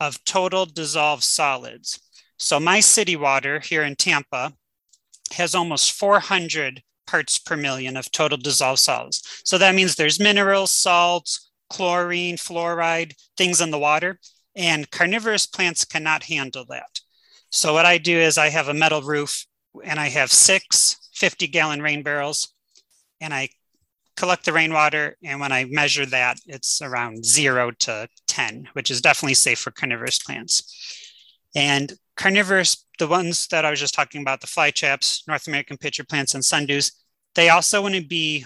of 0.00 0.22
total 0.24 0.66
dissolved 0.66 1.24
solids. 1.24 2.00
So 2.36 2.60
my 2.60 2.80
city 2.80 3.16
water 3.16 3.60
here 3.60 3.82
in 3.82 3.96
Tampa 3.96 4.52
has 5.32 5.54
almost 5.54 5.92
400 5.92 6.82
parts 7.06 7.38
per 7.38 7.56
million 7.56 7.96
of 7.96 8.10
total 8.12 8.38
dissolved 8.38 8.80
solids. 8.80 9.42
So 9.44 9.58
that 9.58 9.74
means 9.74 9.94
there's 9.94 10.20
minerals, 10.20 10.72
salts, 10.72 11.50
chlorine, 11.70 12.36
fluoride, 12.36 13.14
things 13.36 13.60
in 13.60 13.70
the 13.70 13.78
water, 13.78 14.18
and 14.54 14.90
carnivorous 14.90 15.46
plants 15.46 15.84
cannot 15.84 16.24
handle 16.24 16.64
that. 16.68 17.00
So 17.50 17.72
what 17.72 17.86
I 17.86 17.98
do 17.98 18.16
is 18.16 18.38
I 18.38 18.48
have 18.48 18.68
a 18.68 18.74
metal 18.74 19.02
roof 19.02 19.46
and 19.84 19.98
I 19.98 20.08
have 20.08 20.30
six 20.30 20.96
50 21.14 21.48
gallon 21.48 21.82
rain 21.82 22.02
barrels 22.02 22.54
and 23.20 23.34
I 23.34 23.48
collect 24.18 24.44
the 24.44 24.52
rainwater. 24.52 25.16
And 25.22 25.38
when 25.38 25.52
I 25.52 25.64
measure 25.70 26.04
that, 26.06 26.38
it's 26.46 26.82
around 26.82 27.24
zero 27.24 27.70
to 27.80 28.08
10, 28.26 28.68
which 28.72 28.90
is 28.90 29.00
definitely 29.00 29.34
safe 29.34 29.60
for 29.60 29.70
carnivorous 29.70 30.18
plants. 30.18 30.64
And 31.54 31.92
carnivorous, 32.16 32.84
the 32.98 33.06
ones 33.06 33.46
that 33.48 33.64
I 33.64 33.70
was 33.70 33.78
just 33.78 33.94
talking 33.94 34.20
about, 34.20 34.40
the 34.40 34.48
flytraps, 34.48 35.26
North 35.28 35.46
American 35.46 35.76
pitcher 35.76 36.04
plants, 36.04 36.34
and 36.34 36.42
sundews, 36.42 36.92
they 37.36 37.48
also 37.48 37.80
want 37.80 37.94
to 37.94 38.04
be 38.04 38.44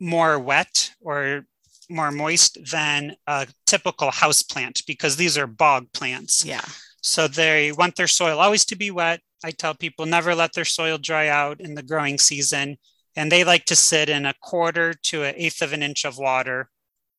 more 0.00 0.40
wet 0.40 0.90
or 1.00 1.46
more 1.88 2.10
moist 2.10 2.58
than 2.72 3.14
a 3.28 3.46
typical 3.66 4.10
house 4.10 4.42
plant 4.42 4.82
because 4.88 5.14
these 5.14 5.38
are 5.38 5.46
bog 5.46 5.86
plants. 5.92 6.44
Yeah. 6.44 6.64
So 7.00 7.28
they 7.28 7.70
want 7.70 7.94
their 7.94 8.08
soil 8.08 8.40
always 8.40 8.64
to 8.66 8.76
be 8.76 8.90
wet. 8.90 9.20
I 9.44 9.52
tell 9.52 9.74
people 9.74 10.04
never 10.04 10.34
let 10.34 10.54
their 10.54 10.64
soil 10.64 10.98
dry 10.98 11.28
out 11.28 11.60
in 11.60 11.74
the 11.74 11.82
growing 11.82 12.18
season. 12.18 12.76
And 13.16 13.30
they 13.30 13.44
like 13.44 13.64
to 13.66 13.76
sit 13.76 14.08
in 14.08 14.26
a 14.26 14.34
quarter 14.42 14.92
to 14.92 15.22
an 15.22 15.34
eighth 15.36 15.62
of 15.62 15.72
an 15.72 15.82
inch 15.82 16.04
of 16.04 16.18
water 16.18 16.70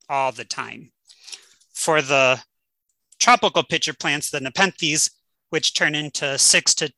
all 0.09 0.31
the 0.31 0.45
time. 0.45 0.91
For 1.73 2.01
the 2.01 2.41
tropical 3.19 3.63
pitcher 3.63 3.93
plants, 3.93 4.29
the 4.29 4.39
Nepenthes, 4.39 5.11
which 5.49 5.73
turn 5.73 5.95
into 5.95 6.37
six 6.37 6.75
to 6.75 6.91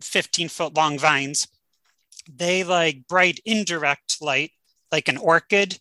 15 0.00 0.48
foot 0.48 0.74
long 0.74 0.98
vines, 0.98 1.48
they 2.28 2.64
like 2.64 3.06
bright 3.08 3.40
indirect 3.44 4.20
light, 4.20 4.52
like 4.92 5.08
an 5.08 5.16
orchid. 5.16 5.78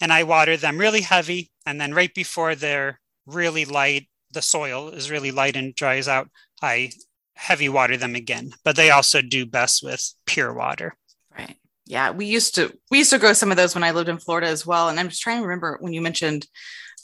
And 0.00 0.12
I 0.12 0.24
water 0.24 0.56
them 0.56 0.78
really 0.78 1.00
heavy. 1.02 1.50
And 1.66 1.80
then 1.80 1.94
right 1.94 2.12
before 2.12 2.54
they're 2.54 3.00
really 3.26 3.64
light, 3.64 4.08
the 4.30 4.42
soil 4.42 4.88
is 4.88 5.10
really 5.10 5.30
light 5.30 5.56
and 5.56 5.74
dries 5.74 6.08
out, 6.08 6.28
I 6.60 6.92
heavy 7.36 7.68
water 7.68 7.96
them 7.96 8.14
again. 8.14 8.52
But 8.64 8.76
they 8.76 8.90
also 8.90 9.22
do 9.22 9.46
best 9.46 9.82
with 9.82 10.14
pure 10.26 10.52
water. 10.52 10.96
Yeah. 11.86 12.10
We 12.10 12.26
used 12.26 12.54
to 12.54 12.72
we 12.90 12.98
used 12.98 13.10
to 13.10 13.18
grow 13.18 13.32
some 13.32 13.50
of 13.50 13.56
those 13.56 13.74
when 13.74 13.84
I 13.84 13.90
lived 13.90 14.08
in 14.08 14.18
Florida 14.18 14.48
as 14.48 14.66
well. 14.66 14.88
And 14.88 14.98
I'm 14.98 15.08
just 15.08 15.22
trying 15.22 15.38
to 15.38 15.42
remember 15.42 15.76
when 15.80 15.92
you 15.92 16.00
mentioned 16.00 16.46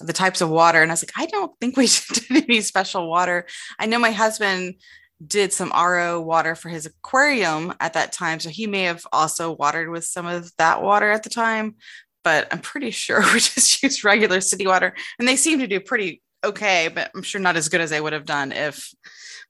the 0.01 0.13
types 0.13 0.41
of 0.41 0.49
water. 0.49 0.83
And 0.83 0.91
I 0.91 0.95
was 0.95 1.03
like, 1.03 1.13
I 1.17 1.27
don't 1.27 1.53
think 1.61 1.77
we 1.77 1.87
did 2.13 2.45
any 2.45 2.61
special 2.61 3.09
water. 3.09 3.47
I 3.79 3.87
know 3.87 3.99
my 3.99 4.13
husband 4.13 4.77
did 5.25 5.53
some 5.53 5.73
RO 5.75 6.21
water 6.21 6.55
for 6.55 6.71
his 6.71 6.87
aquarium 6.87 7.75
at 7.81 7.93
that 7.93 8.13
time. 8.13 8.41
So 8.41 8.49
he 8.49 8.67
may 8.67 8.85
have 8.85 9.07
also 9.13 9.53
watered 9.53 9.91
with 9.91 10.05
some 10.05 10.27
of 10.27 10.51
that 10.57 10.83
water 10.83 11.11
at 11.11 11.23
the 11.23 11.31
time, 11.31 11.77
but 12.25 12.49
I'm 12.51 12.61
pretty 12.61 12.91
sure 12.91 13.21
we 13.21 13.41
just 13.41 13.83
used 13.83 14.05
regular 14.05 14.41
city 14.41 14.67
water 14.67 14.95
and 15.19 15.29
they 15.29 15.37
seem 15.37 15.59
to 15.59 15.67
do 15.67 15.81
pretty 15.81 16.23
okay, 16.43 16.89
but 16.89 17.11
I'm 17.15 17.23
sure 17.23 17.41
not 17.41 17.57
as 17.57 17.69
good 17.69 17.83
as 17.83 17.91
they 17.91 18.01
would 18.01 18.15
have 18.15 18.25
done 18.25 18.53
if 18.53 18.95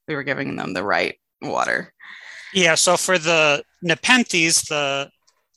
we 0.09 0.17
were 0.17 0.25
giving 0.25 0.57
them 0.57 0.73
the 0.73 0.83
right 0.83 1.17
water. 1.41 1.93
Yeah. 2.53 2.75
So 2.75 2.97
for 2.97 3.17
the 3.17 3.63
Nepenthes, 3.81 4.63
the 4.63 5.09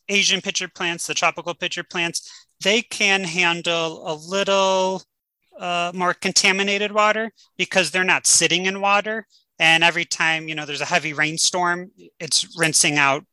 Asian 0.09 0.41
pitcher 0.41 0.67
plants, 0.67 1.07
the 1.07 1.13
tropical 1.13 1.53
pitcher 1.53 1.83
plants, 1.83 2.47
they 2.63 2.81
can 2.81 3.23
handle 3.23 4.07
a 4.07 4.15
little 4.15 5.01
uh, 5.59 5.91
more 5.93 6.13
contaminated 6.13 6.91
water 6.91 7.31
because 7.57 7.91
they're 7.91 8.03
not 8.03 8.25
sitting 8.25 8.65
in 8.65 8.81
water 8.81 9.27
and 9.59 9.83
every 9.83 10.05
time 10.05 10.47
you 10.47 10.55
know 10.55 10.65
there's 10.65 10.81
a 10.81 10.85
heavy 10.85 11.13
rainstorm 11.13 11.91
it's 12.19 12.57
rinsing 12.57 12.97
out 12.97 13.23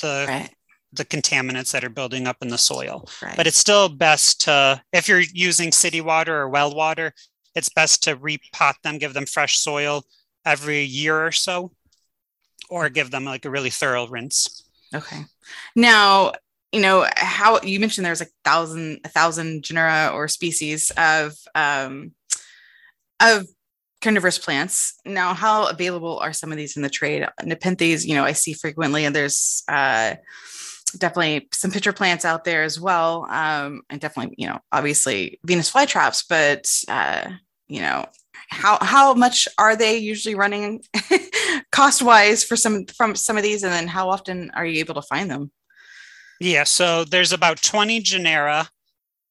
the 0.00 0.26
right. 0.28 0.50
the 0.92 1.04
contaminants 1.04 1.72
that 1.72 1.84
are 1.84 1.90
building 1.90 2.26
up 2.26 2.36
in 2.42 2.48
the 2.48 2.58
soil 2.58 3.08
right. 3.22 3.36
but 3.36 3.46
it's 3.46 3.56
still 3.56 3.88
best 3.88 4.42
to 4.42 4.80
if 4.92 5.08
you're 5.08 5.22
using 5.32 5.72
city 5.72 6.00
water 6.00 6.36
or 6.36 6.48
well 6.48 6.74
water 6.74 7.12
it's 7.54 7.70
best 7.70 8.02
to 8.02 8.16
repot 8.16 8.74
them 8.82 8.98
give 8.98 9.14
them 9.14 9.26
fresh 9.26 9.58
soil 9.58 10.02
every 10.44 10.82
year 10.82 11.26
or 11.26 11.32
so 11.32 11.72
or 12.70 12.88
give 12.88 13.10
them 13.10 13.24
like 13.24 13.44
a 13.44 13.50
really 13.50 13.70
thorough 13.70 14.06
rinse 14.06 14.64
okay 14.94 15.24
now 15.76 16.32
you 16.72 16.80
know 16.80 17.06
how 17.16 17.60
you 17.62 17.80
mentioned 17.80 18.04
there's 18.04 18.20
like 18.20 18.32
thousand 18.44 19.00
a 19.04 19.08
thousand 19.08 19.62
genera 19.62 20.10
or 20.12 20.28
species 20.28 20.90
of 20.96 21.34
um 21.54 22.12
of 23.20 23.46
carnivorous 24.00 24.38
plants. 24.38 24.94
Now, 25.04 25.34
how 25.34 25.68
available 25.68 26.18
are 26.18 26.32
some 26.32 26.52
of 26.52 26.58
these 26.58 26.76
in 26.76 26.82
the 26.82 26.88
trade? 26.88 27.26
Nepenthes, 27.42 28.06
you 28.06 28.14
know, 28.14 28.24
I 28.24 28.32
see 28.32 28.52
frequently, 28.52 29.04
and 29.04 29.14
there's 29.14 29.62
uh, 29.68 30.14
definitely 30.96 31.48
some 31.52 31.70
pitcher 31.70 31.92
plants 31.92 32.24
out 32.24 32.44
there 32.44 32.62
as 32.62 32.80
well, 32.80 33.26
um, 33.30 33.82
and 33.90 34.00
definitely, 34.00 34.34
you 34.38 34.46
know, 34.46 34.58
obviously 34.72 35.40
Venus 35.44 35.72
flytraps. 35.72 36.24
But 36.28 36.68
uh, 36.88 37.30
you 37.66 37.80
know, 37.80 38.06
how 38.48 38.78
how 38.80 39.14
much 39.14 39.46
are 39.58 39.76
they 39.76 39.98
usually 39.98 40.34
running 40.34 40.82
cost 41.72 42.02
wise 42.02 42.44
for 42.44 42.56
some 42.56 42.86
from 42.86 43.14
some 43.14 43.36
of 43.36 43.42
these, 43.42 43.62
and 43.62 43.72
then 43.72 43.86
how 43.88 44.08
often 44.08 44.50
are 44.54 44.66
you 44.66 44.80
able 44.80 44.94
to 44.94 45.02
find 45.02 45.30
them? 45.30 45.50
Yeah, 46.40 46.64
so 46.64 47.04
there's 47.04 47.32
about 47.32 47.60
20 47.62 48.00
genera 48.00 48.68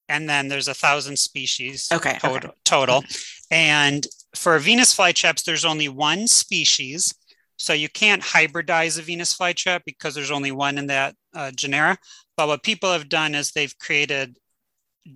and 0.10 0.30
then 0.30 0.48
there's 0.48 0.68
a 0.68 0.74
thousand 0.74 1.18
species 1.18 1.90
okay, 1.92 2.18
total, 2.20 2.50
okay. 2.50 2.60
total. 2.64 3.04
And 3.52 4.06
for 4.36 4.58
Venus 4.60 4.96
flytraps, 4.96 5.44
there's 5.44 5.66
only 5.66 5.90
one 5.90 6.28
species. 6.28 7.14
So 7.58 7.74
you 7.74 7.90
can't 7.90 8.22
hybridize 8.22 9.00
a 9.00 9.02
Venus 9.02 9.36
flytrap 9.36 9.82
because 9.86 10.14
there's 10.16 10.32
only 10.32 10.52
one 10.52 10.78
in 10.78 10.88
that 10.88 11.16
uh, 11.34 11.52
genera. 11.52 11.98
But 12.36 12.48
what 12.48 12.64
people 12.64 12.92
have 12.92 13.10
done 13.10 13.36
is 13.36 13.52
they've 13.52 13.78
created 13.80 14.38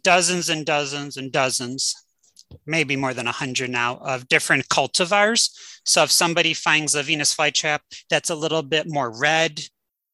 dozens 0.02 0.50
and 0.50 0.66
dozens 0.66 1.18
and 1.18 1.32
dozens, 1.32 1.96
maybe 2.66 2.96
more 2.96 3.14
than 3.14 3.26
100 3.26 3.70
now, 3.70 3.98
of 3.98 4.28
different 4.28 4.68
cultivars. 4.70 5.50
So 5.86 6.04
if 6.04 6.12
somebody 6.12 6.54
finds 6.54 6.96
a 6.96 7.04
Venus 7.04 7.36
flytrap 7.36 7.80
that's 8.10 8.30
a 8.30 8.36
little 8.36 8.64
bit 8.64 8.86
more 8.88 9.18
red 9.18 9.62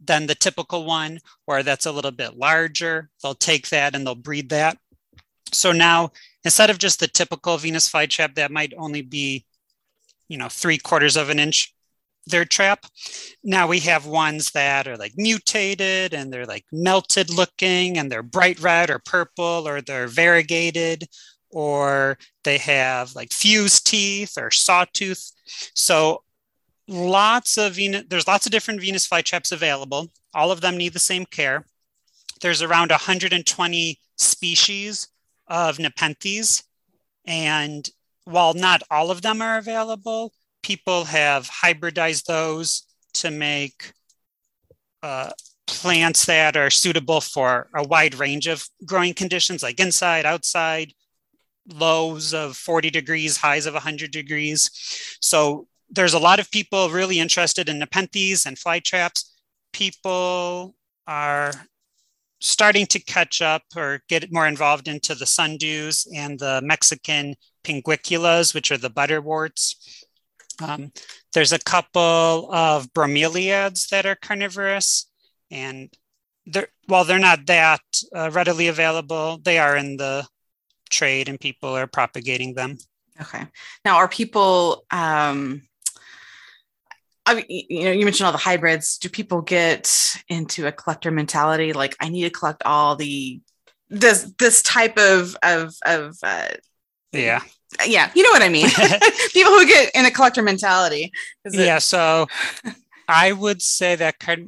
than 0.04 0.28
the 0.28 0.36
typical 0.36 0.86
one, 0.86 1.20
or 1.48 1.64
that's 1.64 1.86
a 1.86 1.92
little 1.92 2.12
bit 2.12 2.38
larger, 2.38 3.10
they'll 3.22 3.36
take 3.36 3.70
that 3.70 3.96
and 3.96 4.06
they'll 4.06 4.16
breed 4.16 4.50
that. 4.50 4.78
So 5.52 5.72
now 5.72 6.12
instead 6.44 6.70
of 6.70 6.78
just 6.78 7.00
the 7.00 7.08
typical 7.08 7.58
Venus 7.58 7.90
flytrap 7.90 8.36
that 8.36 8.52
might 8.52 8.74
only 8.78 9.02
be, 9.02 9.46
you 10.28 10.38
know, 10.38 10.48
three 10.50 10.78
quarters 10.78 11.18
of 11.18 11.30
an 11.30 11.40
inch 11.40 11.74
their 12.28 12.46
trap. 12.46 12.86
Now 13.44 13.68
we 13.68 13.80
have 13.82 14.06
ones 14.06 14.52
that 14.52 14.88
are 14.88 14.98
like 14.98 15.14
mutated 15.16 16.14
and 16.14 16.32
they're 16.32 16.46
like 16.46 16.66
melted 16.72 17.30
looking 17.30 17.98
and 17.98 18.12
they're 18.12 18.24
bright 18.24 18.60
red 18.60 18.90
or 18.90 19.00
purple 19.00 19.68
or 19.68 19.82
they're 19.82 20.08
variegated 20.08 21.08
or 21.52 22.18
they 22.44 22.58
have 22.58 23.16
like 23.16 23.32
fused 23.32 23.88
teeth 23.88 24.38
or 24.38 24.52
sawtooth. 24.52 25.32
So 25.74 26.24
lots 26.88 27.58
of 27.58 27.76
Venus, 27.76 28.04
there's 28.10 28.28
lots 28.28 28.46
of 28.46 28.52
different 28.52 28.82
Venus 28.82 29.08
flytraps 29.08 29.52
available. 29.52 30.10
All 30.34 30.52
of 30.52 30.62
them 30.62 30.78
need 30.78 30.94
the 30.94 31.00
same 31.00 31.26
care. 31.26 31.66
There's 32.42 32.62
around 32.62 32.92
120 32.92 34.00
species 34.18 35.08
of 35.48 35.80
Nepenthes. 35.80 36.64
And 37.26 37.90
while 38.26 38.54
not 38.54 38.84
all 38.92 39.12
of 39.12 39.22
them 39.22 39.42
are 39.42 39.58
available, 39.58 40.34
people 40.64 41.06
have 41.06 41.50
hybridized 41.50 42.26
those 42.26 42.84
to 43.14 43.32
make 43.32 43.94
uh, 45.02 45.32
plants 45.66 46.26
that 46.26 46.58
are 46.58 46.70
suitable 46.70 47.22
for 47.22 47.70
a 47.74 47.86
wide 47.86 48.16
range 48.16 48.48
of 48.48 48.68
growing 48.86 49.14
conditions 49.14 49.64
like 49.64 49.80
inside, 49.80 50.26
outside, 50.26 50.94
lows 51.68 52.34
of 52.34 52.56
40 52.58 52.90
degrees, 52.90 53.38
highs 53.38 53.66
of 53.66 53.74
100 53.74 54.12
degrees. 54.12 54.70
So 55.22 55.68
there's 55.90 56.14
a 56.14 56.20
lot 56.20 56.40
of 56.40 56.52
people 56.52 56.90
really 56.90 57.20
interested 57.20 57.70
in 57.70 57.80
nepenthes 57.80 58.46
and 58.46 58.58
fly 58.58 58.80
traps. 58.80 59.34
People 59.74 60.76
are 61.06 61.54
starting 62.40 62.86
to 62.86 63.00
catch 63.00 63.42
up 63.42 63.64
or 63.76 64.02
get 64.08 64.32
more 64.32 64.48
involved 64.48 64.88
into 64.88 65.16
the 65.16 65.26
sundews 65.26 66.08
and 66.14 66.40
the 66.40 66.62
Mexican 66.64 67.36
pinguiculas, 67.64 68.54
which 68.54 68.72
are 68.72 68.78
the 68.78 68.90
butterworts. 68.90 70.06
Um, 70.62 70.92
there's 71.34 71.54
a 71.54 71.60
couple 71.60 72.54
of 72.54 72.92
bromeliads 72.94 73.90
that 73.90 74.06
are 74.06 74.16
carnivorous, 74.16 75.10
and 75.52 75.92
they're, 76.46 76.70
while 76.88 77.04
they're 77.04 77.20
not 77.20 77.46
that 77.48 77.82
uh, 78.16 78.32
readily 78.32 78.68
available, 78.68 79.40
they 79.44 79.60
are 79.60 79.76
in 79.76 79.98
the 79.98 80.28
trade 80.90 81.30
and 81.30 81.40
people 81.40 81.70
are 81.70 81.88
propagating 81.88 82.54
them. 82.54 82.78
Okay. 83.22 83.46
Now, 83.84 83.98
are 83.98 84.08
people, 84.08 84.86
um, 84.92 85.64
I 87.26 87.44
you 87.50 87.84
know, 87.84 87.92
you 87.92 88.06
mentioned 88.06 88.26
all 88.26 88.32
the 88.32 88.38
hybrids. 88.38 88.98
Do 88.98 89.10
people 89.10 89.42
get 89.42 89.92
into 90.30 90.68
a 90.68 90.72
collector 90.72 91.12
mentality? 91.12 91.74
Like, 91.74 91.96
I 92.00 92.10
need 92.10 92.24
to 92.24 92.30
collect 92.30 92.64
all 92.66 92.96
the 92.96 93.42
this 93.90 94.32
this 94.38 94.62
type 94.62 94.98
of 94.98 95.36
of 95.44 95.74
of 95.86 96.18
uh, 96.22 96.50
yeah 97.14 97.42
yeah 97.86 98.12
you 98.14 98.24
know 98.24 98.30
what 98.30 98.42
I 98.42 98.50
mean. 98.50 98.68
people 99.34 99.52
who 99.52 99.68
get 99.68 99.92
in 99.94 100.06
a 100.06 100.12
collector 100.12 100.42
mentality. 100.42 101.12
yeah. 101.52 101.80
So 101.80 102.28
I 103.08 103.32
would 103.32 103.62
say 103.62 103.96
that 103.96 104.20
kind 104.20 104.42
of, 104.42 104.48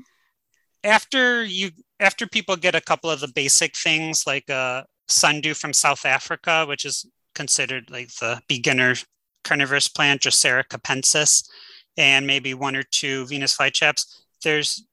after 0.84 1.44
you 1.44 1.72
after 2.00 2.28
people 2.28 2.56
get 2.56 2.76
a 2.76 2.82
couple 2.82 3.10
of 3.10 3.20
the 3.20 3.28
basic 3.28 3.76
things 3.76 4.26
like 4.26 4.48
a 4.50 4.86
sundew 5.10 5.54
from 5.54 5.74
South 5.74 6.06
Africa, 6.06 6.66
which 6.68 6.86
is 6.86 7.06
considered 7.36 7.90
like 7.90 8.14
the 8.16 8.42
beginner 8.48 8.96
carnivorous 9.44 9.88
plant, 9.88 10.22
Drosera 10.22 10.64
capensis 10.66 11.48
and 11.98 12.26
maybe 12.26 12.54
one 12.54 12.76
or 12.76 12.84
two 12.84 13.26
Venus 13.28 13.56
flytraps. 13.58 14.06
There's 14.44 14.86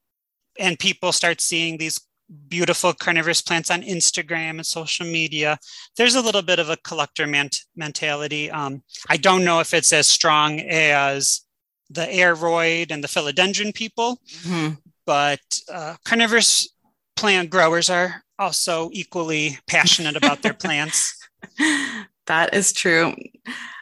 and 0.59 0.77
people 0.79 1.11
start 1.11 1.39
seeing 1.39 1.77
these 1.77 2.01
beautiful 2.49 2.93
carnivorous 2.93 3.41
plants 3.41 3.71
on 3.71 3.81
Instagram 3.81 4.51
and 4.51 4.65
social 4.65 5.05
media. 5.05 5.57
There's 5.95 6.15
a 6.15 6.21
little 6.21 6.41
bit 6.41 6.59
of 6.59 6.69
a 6.69 6.77
collector 6.77 7.27
ment- 7.27 7.65
mentality. 7.75 8.51
Um, 8.51 8.83
I 9.07 9.17
don't 9.17 9.45
know 9.45 9.59
if 9.59 9.73
it's 9.73 9.93
as 9.93 10.07
strong 10.07 10.59
as 10.59 11.41
the 11.89 12.01
aroid 12.01 12.91
and 12.91 13.03
the 13.03 13.07
philodendron 13.07 13.73
people, 13.73 14.19
mm-hmm. 14.41 14.73
but 15.05 15.39
uh, 15.71 15.95
carnivorous 16.03 16.67
plant 17.15 17.49
growers 17.49 17.89
are 17.89 18.23
also 18.39 18.89
equally 18.93 19.57
passionate 19.67 20.15
about 20.15 20.41
their 20.41 20.53
plants. 20.53 21.17
That 22.27 22.53
is 22.53 22.73
true. 22.73 23.15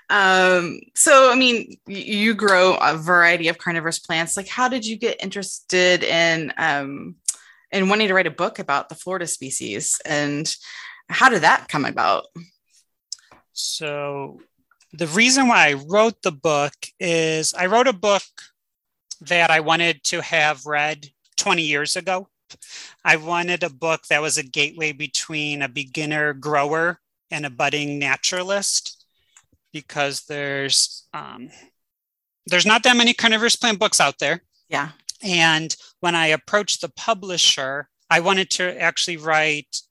Um, 0.10 0.80
so, 0.94 1.32
I 1.32 1.36
mean, 1.36 1.78
you 1.88 2.36
grow 2.36 2.76
a 2.76 2.96
variety 2.96 3.48
of 3.48 3.58
carnivorous 3.58 4.00
plants. 4.00 4.38
Like, 4.38 4.48
how 4.48 4.70
did 4.70 4.86
you 4.86 4.98
get 4.98 5.22
interested 5.22 6.04
in 6.04 6.54
um, 6.58 7.16
in 7.72 7.90
wanting 7.90 8.08
to 8.08 8.14
write 8.14 8.28
a 8.28 8.32
book 8.32 8.60
about 8.60 8.88
the 8.88 8.96
Florida 8.96 9.28
species, 9.28 10.00
and 10.06 10.56
how 11.10 11.30
did 11.30 11.42
that 11.42 11.68
come 11.68 11.86
about? 11.86 12.26
So, 13.54 14.40
the 14.94 15.08
reason 15.08 15.48
why 15.48 15.70
I 15.70 15.74
wrote 15.74 16.22
the 16.22 16.32
book 16.32 16.74
is 17.00 17.54
I 17.54 17.66
wrote 17.66 17.88
a 17.88 17.94
book 17.94 18.24
that 19.22 19.50
I 19.50 19.62
wanted 19.62 20.04
to 20.06 20.22
have 20.22 20.66
read 20.66 21.10
20 21.38 21.64
years 21.64 21.96
ago. 21.96 22.30
I 23.04 23.16
wanted 23.16 23.64
a 23.64 23.70
book 23.70 24.08
that 24.08 24.22
was 24.22 24.38
a 24.38 24.44
gateway 24.44 24.92
between 24.92 25.62
a 25.62 25.70
beginner 25.70 26.34
grower 26.34 27.00
and 27.32 27.46
a 27.46 27.50
budding 27.50 28.00
naturalist 28.00 29.06
because 29.74 30.24
there's 30.24 31.08
um, 31.14 31.50
there's 32.48 32.66
not 32.66 32.84
that 32.84 32.98
many 32.98 33.14
carnivorous 33.14 33.56
plant 33.56 33.80
books 33.80 34.00
out 34.00 34.20
there. 34.20 34.42
Yeah. 34.70 34.90
And 35.22 35.76
when 36.00 36.16
I 36.16 36.28
approached 36.28 36.82
the 36.82 36.90
publisher, 36.90 37.90
I 38.10 38.20
wanted 38.20 38.50
to 38.52 38.82
actually 38.82 39.18
write 39.18 39.82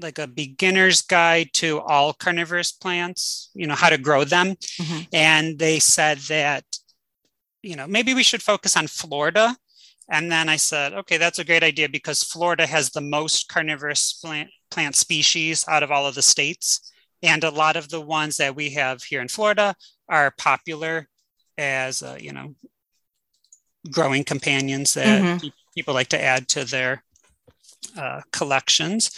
like 0.00 0.18
a 0.18 0.28
beginner's 0.28 1.02
guide 1.02 1.50
to 1.54 1.80
all 1.80 2.12
carnivorous 2.12 2.70
plants, 2.70 3.50
you 3.54 3.66
know, 3.66 3.74
how 3.74 3.88
to 3.88 3.98
grow 3.98 4.24
them. 4.24 4.54
Mm-hmm. 4.80 5.00
And 5.12 5.58
they 5.58 5.80
said 5.80 6.18
that, 6.28 6.64
you 7.62 7.74
know, 7.74 7.86
maybe 7.86 8.14
we 8.14 8.22
should 8.22 8.42
focus 8.42 8.76
on 8.76 8.86
Florida. 8.86 9.56
And 10.10 10.32
then 10.32 10.48
I 10.48 10.56
said, 10.56 10.94
okay, 10.94 11.18
that's 11.18 11.38
a 11.38 11.44
great 11.44 11.62
idea 11.62 11.88
because 11.88 12.22
Florida 12.22 12.66
has 12.66 12.90
the 12.90 13.00
most 13.00 13.48
carnivorous 13.48 14.14
plant, 14.14 14.48
plant 14.70 14.96
species 14.96 15.66
out 15.68 15.82
of 15.82 15.90
all 15.90 16.06
of 16.06 16.14
the 16.14 16.22
states. 16.22 16.92
And 17.22 17.44
a 17.44 17.50
lot 17.50 17.76
of 17.76 17.88
the 17.88 18.00
ones 18.00 18.36
that 18.38 18.56
we 18.56 18.70
have 18.70 19.02
here 19.02 19.20
in 19.20 19.28
Florida 19.28 19.74
are 20.08 20.32
popular 20.38 21.08
as, 21.58 22.02
uh, 22.02 22.16
you 22.18 22.32
know, 22.32 22.54
growing 23.90 24.24
companions 24.24 24.94
that 24.94 25.22
mm-hmm. 25.22 25.48
people 25.74 25.94
like 25.94 26.08
to 26.08 26.22
add 26.22 26.48
to 26.48 26.64
their 26.64 27.02
uh, 27.96 28.22
collections. 28.32 29.10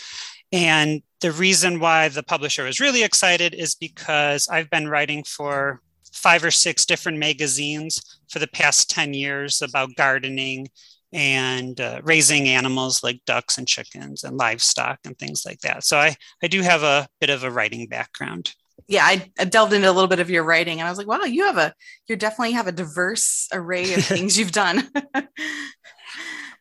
And 0.53 1.03
the 1.21 1.33
reason 1.33 1.79
why 1.79 2.09
the 2.09 2.23
publisher 2.23 2.65
was 2.65 2.81
really 2.81 3.05
excited 3.05 3.55
is 3.55 3.75
because 3.75 4.49
I've 4.49 4.71
been 4.71 4.89
writing 4.89 5.23
for 5.23 5.81
five 6.13 6.45
or 6.45 6.51
six 6.51 6.85
different 6.85 7.19
magazines 7.19 8.19
for 8.29 8.39
the 8.39 8.49
past 8.49 8.91
10 8.91 9.15
years 9.15 9.63
about 9.63 9.95
gardening 9.97 10.69
and 11.13 11.81
uh, 11.81 12.01
raising 12.05 12.49
animals 12.49 13.03
like 13.03 13.21
ducks 13.27 13.59
and 13.59 13.67
chickens 13.67 14.23
and 14.23 14.37
livestock 14.37 14.99
and 15.05 15.19
things 15.19 15.45
like 15.45 15.61
that. 15.61 15.85
So 15.85 15.99
I, 15.99 16.15
I 16.43 16.47
do 16.47 16.63
have 16.63 16.83
a 16.83 17.09
bit 17.21 17.31
of 17.31 17.43
a 17.43 17.51
writing 17.51 17.87
background. 17.89 18.55
Yeah, 18.87 19.05
I, 19.05 19.31
I 19.39 19.45
delved 19.45 19.73
into 19.73 19.91
a 19.91 19.93
little 19.93 20.09
bit 20.09 20.21
of 20.21 20.31
your 20.31 20.45
writing 20.45 20.79
and 20.79 20.87
I 20.87 20.91
was 20.91 20.99
like, 20.99 21.07
wow, 21.07 21.25
you 21.25 21.45
have 21.45 21.59
a, 21.59 21.75
you 22.09 22.17
definitely 22.17 22.53
have 22.53 22.67
a 22.67 22.73
diverse 22.73 23.49
array 23.53 23.93
of 23.95 24.05
things 24.05 24.39
you've 24.39 24.53
done. 24.53 24.89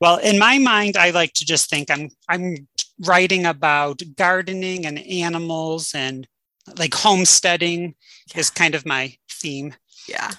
well, 0.02 0.18
in 0.18 0.40
my 0.40 0.58
mind, 0.58 0.98
I 0.98 1.12
like 1.12 1.34
to 1.34 1.46
just 1.46 1.70
think 1.70 1.92
I'm, 1.92 2.10
I'm 2.28 2.68
writing 3.06 3.46
about 3.46 4.02
gardening 4.16 4.86
and 4.86 5.00
animals 5.00 5.94
and 5.96 6.28
like 6.78 6.94
homesteading 6.94 7.96
yeah. 8.34 8.40
is 8.40 8.50
kind 8.50 8.76
of 8.76 8.86
my 8.86 9.16
theme. 9.42 9.74
Yeah. 10.08 10.32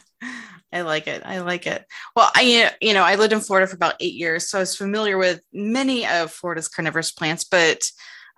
I 0.72 0.82
like 0.82 1.06
it. 1.06 1.22
I 1.24 1.40
like 1.40 1.66
it. 1.66 1.84
Well, 2.14 2.30
I 2.34 2.70
you 2.80 2.94
know 2.94 3.02
I 3.02 3.16
lived 3.16 3.32
in 3.32 3.40
Florida 3.40 3.66
for 3.66 3.76
about 3.76 3.96
eight 4.00 4.14
years, 4.14 4.48
so 4.48 4.58
I 4.58 4.62
was 4.62 4.76
familiar 4.76 5.18
with 5.18 5.40
many 5.52 6.06
of 6.06 6.30
Florida's 6.30 6.68
carnivorous 6.68 7.10
plants, 7.10 7.44
but 7.44 7.90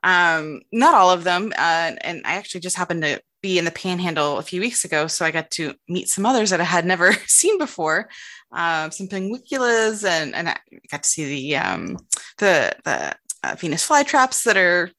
um, 0.03 0.62
not 0.72 0.94
all 0.94 1.11
of 1.11 1.25
them. 1.25 1.53
Uh, 1.57 1.92
and 2.01 2.22
I 2.25 2.35
actually 2.35 2.61
just 2.61 2.77
happened 2.77 3.03
to 3.03 3.20
be 3.42 3.59
in 3.59 3.64
the 3.64 3.70
Panhandle 3.70 4.38
a 4.38 4.42
few 4.42 4.61
weeks 4.61 4.85
ago, 4.85 5.07
so 5.07 5.25
I 5.25 5.31
got 5.31 5.51
to 5.53 5.75
meet 5.88 6.09
some 6.09 6.25
others 6.25 6.51
that 6.51 6.61
I 6.61 6.64
had 6.64 6.87
never 6.87 7.12
seen 7.27 7.59
before. 7.59 8.09
Um, 8.51 8.90
some 8.90 9.09
pinguiculas, 9.09 10.07
and 10.07 10.35
and 10.35 10.48
I 10.48 10.57
got 10.90 11.03
to 11.03 11.09
see 11.09 11.25
the 11.25 11.57
um, 11.57 11.98
the 12.38 12.75
the 12.85 13.14
uh, 13.44 13.57
Venus 13.59 13.87
flytraps 13.87 14.44
that 14.44 14.57
are 14.57 14.90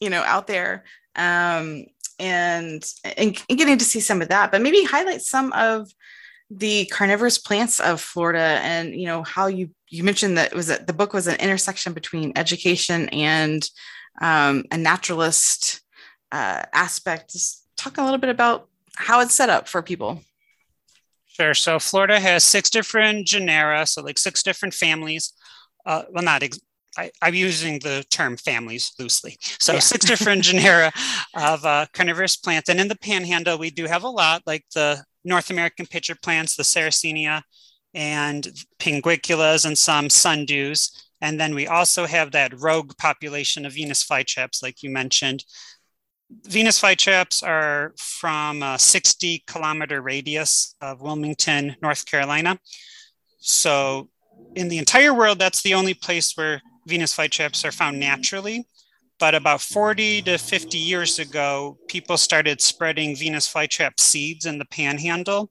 you 0.00 0.10
know 0.10 0.22
out 0.22 0.46
there. 0.46 0.84
Um, 1.16 1.86
and, 2.18 2.84
and 3.16 3.40
getting 3.48 3.78
to 3.78 3.84
see 3.84 4.00
some 4.00 4.22
of 4.22 4.28
that, 4.28 4.50
but 4.50 4.62
maybe 4.62 4.84
highlight 4.84 5.22
some 5.22 5.52
of 5.52 5.90
the 6.50 6.86
carnivorous 6.86 7.38
plants 7.38 7.78
of 7.78 8.00
Florida 8.00 8.58
and 8.62 8.94
you 8.94 9.06
know 9.06 9.22
how 9.22 9.48
you 9.48 9.68
you 9.90 10.02
mentioned 10.02 10.38
that 10.38 10.54
was 10.54 10.68
that 10.68 10.86
the 10.86 10.94
book 10.94 11.12
was 11.12 11.26
an 11.26 11.36
intersection 11.40 11.92
between 11.92 12.32
education 12.36 13.08
and 13.10 13.68
um, 14.20 14.64
a 14.70 14.76
naturalist 14.76 15.80
uh, 16.32 16.62
aspect. 16.72 17.32
Just 17.32 17.66
talk 17.76 17.98
a 17.98 18.02
little 18.02 18.18
bit 18.18 18.30
about 18.30 18.68
how 18.96 19.20
it's 19.20 19.34
set 19.34 19.50
up 19.50 19.68
for 19.68 19.82
people. 19.82 20.22
Sure. 21.26 21.54
So 21.54 21.78
Florida 21.78 22.18
has 22.18 22.44
six 22.44 22.68
different 22.68 23.26
genera, 23.26 23.86
so 23.86 24.02
like 24.02 24.18
six 24.18 24.42
different 24.42 24.74
families. 24.74 25.32
Uh, 25.86 26.02
well, 26.10 26.24
not 26.24 26.42
ex- 26.42 26.58
I, 26.98 27.10
am 27.22 27.34
using 27.34 27.78
the 27.78 28.04
term 28.10 28.36
families 28.36 28.92
loosely. 28.98 29.36
So 29.40 29.74
yeah. 29.74 29.78
six 29.78 30.04
different 30.04 30.42
genera 30.42 30.92
of 31.34 31.64
uh, 31.64 31.86
carnivorous 31.92 32.36
plants, 32.36 32.68
and 32.68 32.80
in 32.80 32.88
the 32.88 32.98
Panhandle 32.98 33.58
we 33.58 33.70
do 33.70 33.84
have 33.84 34.02
a 34.02 34.08
lot, 34.08 34.42
like 34.46 34.64
the 34.74 35.02
North 35.24 35.50
American 35.50 35.86
pitcher 35.86 36.16
plants, 36.20 36.56
the 36.56 36.62
Sarracenia 36.62 37.42
and 37.94 38.48
pinguiculas 38.78 39.64
and 39.64 39.76
some 39.76 40.08
sundews. 40.08 40.90
And 41.20 41.40
then 41.40 41.54
we 41.54 41.66
also 41.66 42.06
have 42.06 42.32
that 42.32 42.58
rogue 42.60 42.96
population 42.98 43.66
of 43.66 43.72
Venus 43.72 44.04
flytraps, 44.04 44.62
like 44.62 44.82
you 44.82 44.90
mentioned. 44.90 45.44
Venus 46.44 46.80
flytraps 46.80 47.42
are 47.42 47.94
from 47.96 48.62
a 48.62 48.78
60 48.78 49.44
kilometer 49.46 50.02
radius 50.02 50.74
of 50.80 51.00
Wilmington, 51.00 51.76
North 51.80 52.04
Carolina. 52.04 52.58
So, 53.40 54.10
in 54.54 54.68
the 54.68 54.78
entire 54.78 55.14
world, 55.14 55.38
that's 55.38 55.62
the 55.62 55.74
only 55.74 55.94
place 55.94 56.36
where 56.36 56.60
Venus 56.88 57.14
flytraps 57.14 57.64
are 57.64 57.72
found 57.72 58.00
naturally. 58.00 58.66
But 59.18 59.34
about 59.34 59.60
40 59.60 60.22
to 60.22 60.38
50 60.38 60.78
years 60.78 61.18
ago, 61.18 61.76
people 61.88 62.16
started 62.16 62.60
spreading 62.60 63.16
Venus 63.16 63.52
flytrap 63.52 63.98
seeds 63.98 64.46
in 64.46 64.58
the 64.58 64.64
panhandle, 64.64 65.50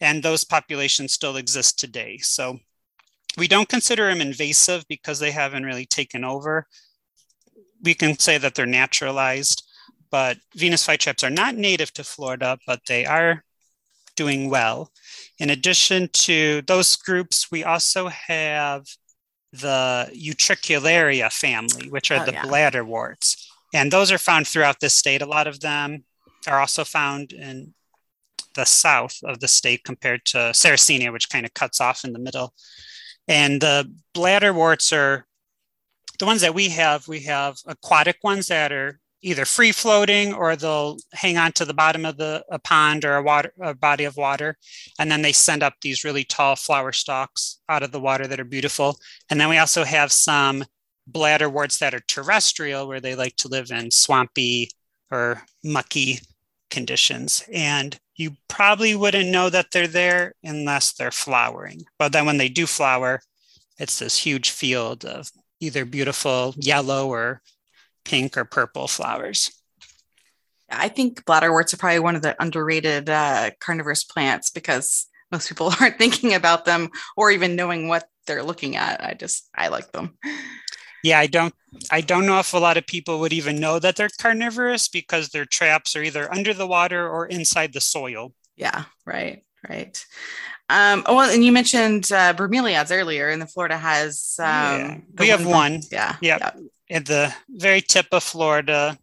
and 0.00 0.22
those 0.22 0.44
populations 0.44 1.12
still 1.12 1.36
exist 1.36 1.78
today. 1.78 2.18
So 2.18 2.58
we 3.36 3.48
don't 3.48 3.68
consider 3.68 4.06
them 4.06 4.20
invasive 4.20 4.86
because 4.88 5.18
they 5.18 5.32
haven't 5.32 5.64
really 5.64 5.86
taken 5.86 6.24
over. 6.24 6.68
We 7.82 7.94
can 7.94 8.16
say 8.18 8.38
that 8.38 8.54
they're 8.54 8.66
naturalized, 8.66 9.64
but 10.10 10.36
Venus 10.54 10.86
flytraps 10.86 11.26
are 11.26 11.30
not 11.30 11.56
native 11.56 11.92
to 11.94 12.04
Florida, 12.04 12.58
but 12.68 12.82
they 12.86 13.04
are 13.04 13.42
doing 14.14 14.48
well. 14.48 14.92
In 15.38 15.50
addition 15.50 16.08
to 16.12 16.62
those 16.62 16.94
groups, 16.94 17.50
we 17.50 17.64
also 17.64 18.08
have 18.08 18.86
the 19.52 20.10
Utricularia 20.14 21.30
family, 21.30 21.88
which 21.88 22.10
are 22.10 22.22
oh, 22.22 22.24
the 22.24 22.32
yeah. 22.32 22.42
bladderworts. 22.44 23.46
And 23.74 23.90
those 23.90 24.10
are 24.10 24.18
found 24.18 24.46
throughout 24.46 24.80
the 24.80 24.90
state. 24.90 25.22
A 25.22 25.26
lot 25.26 25.46
of 25.46 25.60
them 25.60 26.04
are 26.46 26.60
also 26.60 26.84
found 26.84 27.32
in 27.32 27.74
the 28.54 28.64
south 28.64 29.18
of 29.24 29.40
the 29.40 29.48
state 29.48 29.84
compared 29.84 30.24
to 30.26 30.38
Sarracenia, 30.52 31.12
which 31.12 31.30
kind 31.30 31.46
of 31.46 31.54
cuts 31.54 31.80
off 31.80 32.04
in 32.04 32.12
the 32.12 32.18
middle. 32.18 32.54
And 33.28 33.60
the 33.60 33.90
bladderworts 34.14 34.92
are 34.96 35.26
the 36.18 36.26
ones 36.26 36.40
that 36.42 36.54
we 36.54 36.68
have. 36.70 37.08
We 37.08 37.20
have 37.20 37.56
aquatic 37.66 38.18
ones 38.22 38.48
that 38.48 38.72
are 38.72 39.00
either 39.22 39.44
free 39.44 39.72
floating 39.72 40.34
or 40.34 40.56
they'll 40.56 40.98
hang 41.12 41.38
on 41.38 41.52
to 41.52 41.64
the 41.64 41.74
bottom 41.74 42.04
of 42.04 42.16
the 42.16 42.44
a 42.50 42.58
pond 42.58 43.04
or 43.04 43.16
a 43.16 43.22
water 43.22 43.52
a 43.60 43.74
body 43.74 44.04
of 44.04 44.16
water. 44.16 44.56
And 44.98 45.10
then 45.10 45.22
they 45.22 45.32
send 45.32 45.62
up 45.62 45.74
these 45.80 46.04
really 46.04 46.24
tall 46.24 46.56
flower 46.56 46.92
stalks 46.92 47.60
out 47.68 47.82
of 47.82 47.92
the 47.92 48.00
water 48.00 48.26
that 48.26 48.40
are 48.40 48.44
beautiful. 48.44 48.98
And 49.30 49.40
then 49.40 49.48
we 49.48 49.58
also 49.58 49.84
have 49.84 50.12
some 50.12 50.64
bladderworts 51.10 51.78
that 51.78 51.94
are 51.94 52.02
terrestrial 52.06 52.86
where 52.86 53.00
they 53.00 53.14
like 53.14 53.36
to 53.36 53.48
live 53.48 53.70
in 53.70 53.90
swampy 53.90 54.70
or 55.10 55.42
mucky 55.64 56.20
conditions. 56.70 57.44
And 57.52 57.98
you 58.16 58.32
probably 58.48 58.94
wouldn't 58.94 59.30
know 59.30 59.50
that 59.50 59.70
they're 59.72 59.86
there 59.86 60.34
unless 60.42 60.92
they're 60.92 61.10
flowering. 61.10 61.82
But 61.98 62.12
then 62.12 62.26
when 62.26 62.38
they 62.38 62.48
do 62.48 62.66
flower, 62.66 63.20
it's 63.78 63.98
this 63.98 64.18
huge 64.18 64.50
field 64.50 65.04
of 65.04 65.30
either 65.60 65.84
beautiful 65.84 66.54
yellow 66.56 67.08
or 67.08 67.40
pink 68.04 68.36
or 68.36 68.44
purple 68.44 68.88
flowers. 68.88 69.50
I 70.70 70.88
think 70.88 71.24
bladderworts 71.24 71.74
are 71.74 71.76
probably 71.76 72.00
one 72.00 72.16
of 72.16 72.22
the 72.22 72.40
underrated 72.42 73.10
uh, 73.10 73.50
carnivorous 73.60 74.04
plants 74.04 74.50
because 74.50 75.06
most 75.30 75.48
people 75.48 75.72
aren't 75.80 75.98
thinking 75.98 76.34
about 76.34 76.64
them 76.64 76.90
or 77.16 77.30
even 77.30 77.56
knowing 77.56 77.88
what 77.88 78.08
they're 78.26 78.42
looking 78.42 78.76
at. 78.76 79.04
I 79.04 79.14
just 79.14 79.48
I 79.54 79.68
like 79.68 79.92
them 79.92 80.16
yeah 81.02 81.18
i 81.18 81.26
don't 81.26 81.54
i 81.90 82.00
don't 82.00 82.26
know 82.26 82.38
if 82.38 82.54
a 82.54 82.58
lot 82.58 82.76
of 82.76 82.86
people 82.86 83.20
would 83.20 83.32
even 83.32 83.60
know 83.60 83.78
that 83.78 83.96
they're 83.96 84.08
carnivorous 84.20 84.88
because 84.88 85.28
their 85.28 85.44
traps 85.44 85.94
are 85.96 86.02
either 86.02 86.32
under 86.32 86.54
the 86.54 86.66
water 86.66 87.08
or 87.08 87.26
inside 87.26 87.72
the 87.72 87.80
soil 87.80 88.32
yeah 88.56 88.84
right 89.04 89.44
right 89.68 90.04
um, 90.68 91.02
oh, 91.04 91.16
well, 91.16 91.30
and 91.30 91.44
you 91.44 91.52
mentioned 91.52 92.10
uh, 92.10 92.32
bromeliads 92.32 92.96
earlier, 92.96 93.28
and 93.28 93.42
the 93.42 93.46
Florida 93.46 93.76
has. 93.76 94.36
Um, 94.38 94.46
yeah. 94.46 94.98
We 95.18 95.28
have 95.28 95.44
one. 95.44 95.82
Yeah. 95.90 96.16
Yeah. 96.22 96.38
Yep. 96.40 96.58
At 96.92 97.06
the 97.06 97.34
very 97.48 97.80
tip 97.80 98.08
of 98.12 98.22
Florida, 98.22 98.98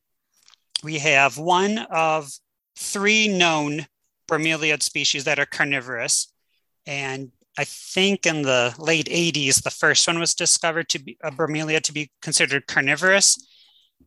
we 0.84 0.99
have 0.99 1.39
one 1.39 1.80
of 1.89 2.32
three 2.78 3.28
known 3.28 3.88
bromeliad 4.28 4.84
species 4.84 5.23
that 5.23 5.39
are 5.39 5.47
carnivorous, 5.47 6.32
and 6.86 7.32
I 7.58 7.63
think 7.63 8.28
in 8.28 8.43
the 8.43 8.75
late 8.78 9.08
80s, 9.08 9.63
the 9.63 9.71
first 9.71 10.06
one 10.06 10.19
was 10.19 10.36
discovered 10.36 10.88
to 10.89 10.99
be 10.99 11.17
a 11.23 11.32
bromelia 11.32 11.82
to 11.82 11.91
be 11.91 12.12
considered 12.21 12.67
carnivorous. 12.67 13.43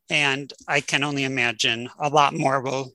And 0.08 0.52
I 0.68 0.80
can 0.80 1.02
only 1.02 1.24
imagine 1.24 1.90
a 1.98 2.08
lot 2.08 2.34
more 2.34 2.60
will 2.60 2.92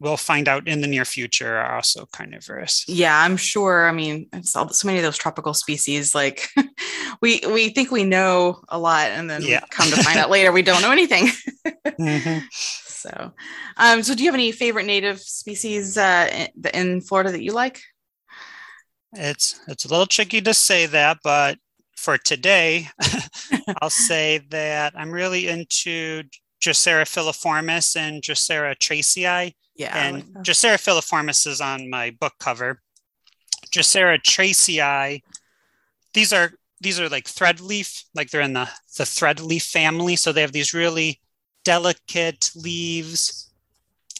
we'll 0.00 0.16
find 0.16 0.48
out 0.48 0.68
in 0.68 0.80
the 0.80 0.86
near 0.86 1.04
future 1.04 1.56
are 1.56 1.76
also 1.76 2.06
carnivorous. 2.12 2.84
Yeah, 2.88 3.20
I'm 3.20 3.36
sure. 3.36 3.88
I 3.88 3.92
mean, 3.92 4.28
so, 4.42 4.68
so 4.68 4.86
many 4.86 4.98
of 4.98 5.04
those 5.04 5.18
tropical 5.18 5.54
species, 5.54 6.14
like 6.14 6.48
we 7.20 7.40
we 7.46 7.70
think 7.70 7.90
we 7.90 8.04
know 8.04 8.62
a 8.68 8.78
lot, 8.78 9.10
and 9.10 9.28
then 9.28 9.42
yeah. 9.42 9.60
come 9.70 9.90
to 9.90 10.02
find 10.02 10.18
out 10.18 10.30
later 10.30 10.52
we 10.52 10.62
don't 10.62 10.82
know 10.82 10.92
anything. 10.92 11.26
mm-hmm. 11.66 12.46
So, 12.50 13.32
um, 13.76 14.02
so 14.02 14.14
do 14.14 14.22
you 14.22 14.28
have 14.28 14.34
any 14.34 14.52
favorite 14.52 14.86
native 14.86 15.20
species 15.20 15.96
uh, 15.96 16.28
in, 16.32 16.70
in 16.74 17.00
Florida 17.00 17.30
that 17.32 17.42
you 17.42 17.52
like? 17.52 17.80
It's 19.12 19.60
it's 19.68 19.84
a 19.84 19.88
little 19.88 20.06
tricky 20.06 20.40
to 20.42 20.52
say 20.52 20.86
that, 20.86 21.18
but 21.22 21.58
for 21.96 22.18
today, 22.18 22.88
I'll 23.82 23.90
say 23.90 24.38
that 24.50 24.94
I'm 24.96 25.10
really 25.10 25.48
into 25.48 26.24
Drosera 26.60 27.04
filiformis 27.04 27.96
and 27.96 28.22
Drosera 28.22 28.76
tracyi. 28.76 29.54
Yeah. 29.76 29.96
And 29.96 30.16
like 30.16 30.44
Drosera 30.44 30.76
filiformis 30.76 31.46
is 31.46 31.60
on 31.60 31.88
my 31.88 32.10
book 32.10 32.34
cover. 32.38 32.80
Drosera 33.72 34.18
tracyi, 34.20 35.22
these 36.14 36.32
are 36.32 36.52
these 36.80 37.00
are 37.00 37.08
like 37.08 37.26
thread 37.26 37.60
leaf, 37.60 38.04
like 38.14 38.30
they're 38.30 38.40
in 38.40 38.52
the, 38.52 38.68
the 38.96 39.04
thread 39.04 39.40
leaf 39.40 39.64
family. 39.64 40.16
So 40.16 40.32
they 40.32 40.42
have 40.42 40.52
these 40.52 40.72
really 40.72 41.20
delicate 41.64 42.52
leaves 42.54 43.50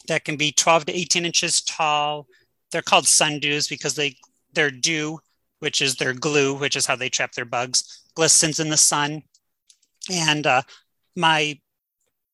that 0.09 0.25
can 0.25 0.37
be 0.37 0.53
12 0.53 0.87
to 0.87 0.97
18 0.97 1.25
inches 1.25 1.63
tall. 1.63 2.27
They're 2.73 2.83
called 2.83 3.05
sundews 3.05 3.69
because 3.69 3.95
they 3.95 4.17
their 4.53 4.71
dew, 4.71 5.21
which 5.61 5.81
is 5.81 5.97
their 5.97 6.13
glue, 6.13 6.55
which 6.55 6.77
is 6.77 6.87
how 6.87 6.97
they 6.97 7.09
trap 7.09 7.33
their 7.33 7.45
bugs, 7.45 8.03
glistens 8.15 8.59
in 8.59 8.71
the 8.71 8.77
sun. 8.77 9.23
And 10.11 10.47
uh, 10.47 10.63
my 11.15 11.59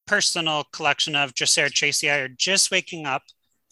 personal 0.07 0.65
collection 0.73 1.17
of 1.17 1.35
Drosera 1.35 1.71
tracyi 1.71 2.11
are 2.11 2.29
just 2.29 2.71
waking 2.71 3.07
up, 3.07 3.23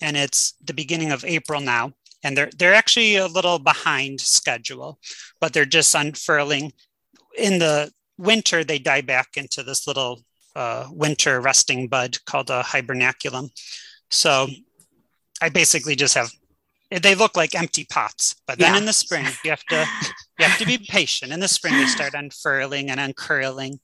and 0.01 0.17
it's 0.17 0.55
the 0.65 0.75
beginning 0.75 1.13
of 1.13 1.25
April 1.25 1.61
now. 1.61 1.93
And 2.25 2.37
they're 2.37 2.51
they're 2.57 2.75
actually 2.75 3.17
a 3.17 3.27
little 3.27 3.59
behind 3.59 4.21
schedule, 4.21 4.99
but 5.41 5.53
they're 5.53 5.65
just 5.65 5.95
unfurling. 5.95 6.73
In 7.37 7.59
the 7.59 7.91
winter, 8.19 8.63
they 8.63 8.79
die 8.79 9.01
back 9.01 9.37
into 9.37 9.63
this 9.63 9.87
little 9.87 10.23
uh, 10.55 10.87
winter 10.91 11.41
resting 11.41 11.89
bud 11.89 12.19
called 12.25 12.51
a 12.51 12.63
hibernaculum. 12.63 13.51
So 14.11 14.49
I 15.41 15.49
basically 15.49 15.97
just 15.97 16.15
have 16.15 16.31
they 17.01 17.15
look 17.15 17.37
like 17.37 17.55
empty 17.55 17.87
pots 17.89 18.37
but 18.47 18.59
then 18.59 18.75
yeah. 18.75 18.79
in 18.79 18.85
the 18.85 18.93
spring 18.93 19.25
you 19.45 19.51
have 19.51 19.65
to 19.65 19.87
you 20.39 20.45
have 20.45 20.59
to 20.59 20.67
be 20.67 20.77
patient 20.77 21.33
in 21.33 21.41
the 21.41 21.49
spring 21.49 21.75
they 21.75 21.87
start 21.87 22.13
unfurling 22.13 22.91
and 22.91 23.01
uncurling 23.01 23.81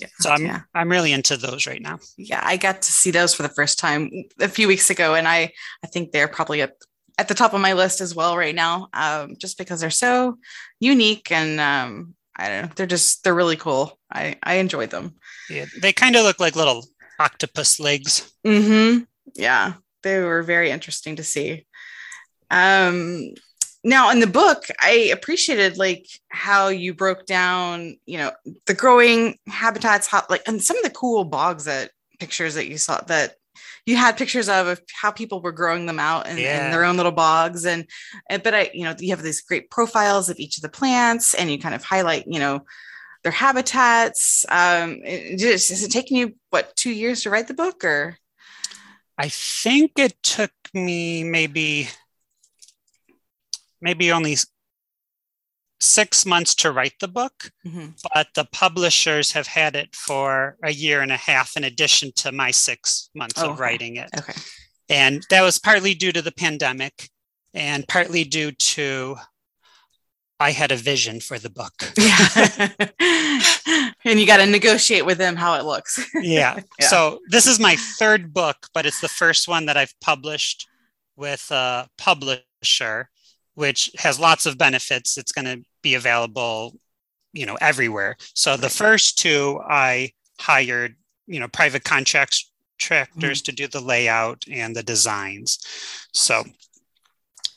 yeah. 0.00 0.08
so 0.20 0.30
i'm 0.30 0.44
yeah. 0.44 0.60
i'm 0.74 0.90
really 0.90 1.12
into 1.12 1.36
those 1.36 1.66
right 1.66 1.82
now 1.82 1.98
yeah 2.16 2.40
i 2.44 2.56
got 2.56 2.82
to 2.82 2.92
see 2.92 3.10
those 3.10 3.34
for 3.34 3.42
the 3.42 3.48
first 3.48 3.78
time 3.78 4.10
a 4.40 4.48
few 4.48 4.68
weeks 4.68 4.90
ago 4.90 5.14
and 5.14 5.28
i 5.28 5.50
i 5.84 5.86
think 5.86 6.12
they're 6.12 6.28
probably 6.28 6.62
at 6.62 6.72
at 7.18 7.28
the 7.28 7.34
top 7.34 7.52
of 7.52 7.60
my 7.60 7.74
list 7.74 8.00
as 8.00 8.14
well 8.14 8.36
right 8.36 8.54
now 8.54 8.88
um, 8.94 9.36
just 9.38 9.58
because 9.58 9.80
they're 9.80 9.90
so 9.90 10.38
unique 10.80 11.30
and 11.30 11.60
um, 11.60 12.14
i 12.36 12.48
don't 12.48 12.62
know 12.62 12.70
they're 12.74 12.86
just 12.86 13.22
they're 13.22 13.34
really 13.34 13.56
cool 13.56 13.98
i 14.12 14.36
i 14.42 14.54
enjoyed 14.54 14.90
them 14.90 15.14
yeah 15.50 15.66
they 15.80 15.92
kind 15.92 16.16
of 16.16 16.24
look 16.24 16.40
like 16.40 16.56
little 16.56 16.84
octopus 17.20 17.78
legs 17.78 18.32
mm-hmm 18.44 19.04
yeah 19.34 19.74
they 20.02 20.20
were 20.20 20.42
very 20.42 20.70
interesting 20.70 21.16
to 21.16 21.24
see. 21.24 21.66
Um, 22.50 23.34
now 23.84 24.10
in 24.10 24.20
the 24.20 24.26
book, 24.26 24.64
I 24.80 25.10
appreciated 25.12 25.76
like 25.76 26.06
how 26.28 26.68
you 26.68 26.94
broke 26.94 27.26
down, 27.26 27.96
you 28.06 28.18
know, 28.18 28.32
the 28.66 28.74
growing 28.74 29.38
habitats, 29.48 30.06
how, 30.06 30.24
like, 30.30 30.42
and 30.46 30.62
some 30.62 30.76
of 30.76 30.84
the 30.84 30.90
cool 30.90 31.24
bogs 31.24 31.64
that 31.64 31.90
pictures 32.20 32.54
that 32.54 32.68
you 32.68 32.78
saw 32.78 33.00
that 33.02 33.34
you 33.84 33.96
had 33.96 34.16
pictures 34.16 34.48
of, 34.48 34.68
of 34.68 34.80
how 34.92 35.10
people 35.10 35.40
were 35.40 35.50
growing 35.50 35.86
them 35.86 35.98
out 35.98 36.28
in, 36.28 36.38
yeah. 36.38 36.66
in, 36.66 36.70
their 36.70 36.84
own 36.84 36.96
little 36.96 37.12
bogs. 37.12 37.66
And, 37.66 37.86
and 38.30 38.42
but 38.42 38.54
i 38.54 38.70
you 38.72 38.84
know 38.84 38.94
you 38.98 39.10
have 39.10 39.22
these 39.22 39.40
great 39.40 39.70
profiles 39.70 40.28
of 40.28 40.38
each 40.38 40.56
of 40.56 40.62
the 40.62 40.68
plants 40.68 41.34
and 41.34 41.50
you 41.50 41.58
kind 41.58 41.74
of 41.74 41.82
highlight 41.82 42.26
you 42.28 42.38
know 42.38 42.64
their 43.24 43.32
habitats. 43.32 44.44
Um 44.48 45.00
it, 45.02 45.42
is 45.42 45.82
it 45.82 45.90
taking 45.90 46.16
you 46.16 46.34
what 46.50 46.76
two 46.76 46.92
years 46.92 47.22
to 47.22 47.30
write 47.30 47.48
the 47.48 47.54
book 47.54 47.84
or? 47.84 48.16
I 49.18 49.28
think 49.28 49.92
it 49.96 50.14
took 50.22 50.52
me 50.72 51.22
maybe 51.22 51.88
maybe 53.82 54.12
only 54.12 54.36
six 55.80 56.24
months 56.24 56.54
to 56.54 56.70
write 56.70 56.94
the 57.00 57.08
book, 57.08 57.50
mm-hmm. 57.66 57.88
but 58.14 58.28
the 58.34 58.46
publishers 58.52 59.32
have 59.32 59.48
had 59.48 59.74
it 59.74 59.94
for 59.96 60.56
a 60.62 60.72
year 60.72 61.02
and 61.02 61.10
a 61.10 61.16
half 61.16 61.56
in 61.56 61.64
addition 61.64 62.12
to 62.14 62.30
my 62.32 62.50
six 62.50 63.10
months 63.14 63.42
oh, 63.42 63.50
of 63.50 63.60
writing 63.60 63.96
it. 63.96 64.08
Okay. 64.16 64.34
And 64.88 65.26
that 65.30 65.42
was 65.42 65.58
partly 65.58 65.94
due 65.94 66.12
to 66.12 66.22
the 66.22 66.32
pandemic 66.32 67.10
and 67.52 67.86
partly 67.88 68.24
due 68.24 68.52
to 68.52 69.16
I 70.38 70.50
had 70.50 70.72
a 70.72 70.76
vision 70.76 71.20
for 71.20 71.38
the 71.38 71.50
book. 71.50 71.72
Yeah. 71.98 72.70
and 74.04 74.18
you 74.18 74.26
got 74.26 74.38
to 74.38 74.46
negotiate 74.46 75.06
with 75.06 75.18
them 75.18 75.36
how 75.36 75.54
it 75.54 75.64
looks. 75.64 76.04
yeah. 76.14 76.58
yeah. 76.80 76.86
So 76.86 77.20
this 77.30 77.46
is 77.46 77.60
my 77.60 77.76
third 77.76 78.32
book, 78.34 78.56
but 78.74 78.84
it's 78.84 79.00
the 79.00 79.08
first 79.08 79.46
one 79.46 79.66
that 79.66 79.76
I've 79.76 79.94
published 80.00 80.68
with 81.16 81.46
a 81.50 81.88
publisher, 81.96 83.08
which 83.54 83.90
has 83.98 84.18
lots 84.18 84.46
of 84.46 84.58
benefits. 84.58 85.18
It's 85.18 85.32
going 85.32 85.44
to 85.44 85.64
be 85.82 85.94
available, 85.94 86.78
you 87.32 87.46
know, 87.46 87.56
everywhere. 87.60 88.16
So 88.34 88.56
the 88.56 88.68
first 88.68 89.18
two 89.18 89.60
I 89.68 90.12
hired, 90.40 90.96
you 91.26 91.40
know, 91.40 91.48
private 91.48 91.84
contractors 91.84 92.50
mm-hmm. 92.80 93.32
to 93.32 93.52
do 93.52 93.68
the 93.68 93.80
layout 93.80 94.44
and 94.50 94.74
the 94.74 94.82
designs. 94.82 95.58
So 96.12 96.40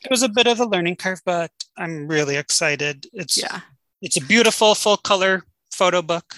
it 0.03 0.11
was 0.11 0.23
a 0.23 0.29
bit 0.29 0.47
of 0.47 0.59
a 0.59 0.65
learning 0.65 0.97
curve, 0.97 1.21
but 1.25 1.51
I'm 1.77 2.07
really 2.07 2.37
excited. 2.37 3.07
It's 3.13 3.41
yeah, 3.41 3.61
it's 4.01 4.17
a 4.17 4.25
beautiful 4.25 4.75
full 4.75 4.97
color 4.97 5.43
photo 5.71 6.01
book. 6.01 6.35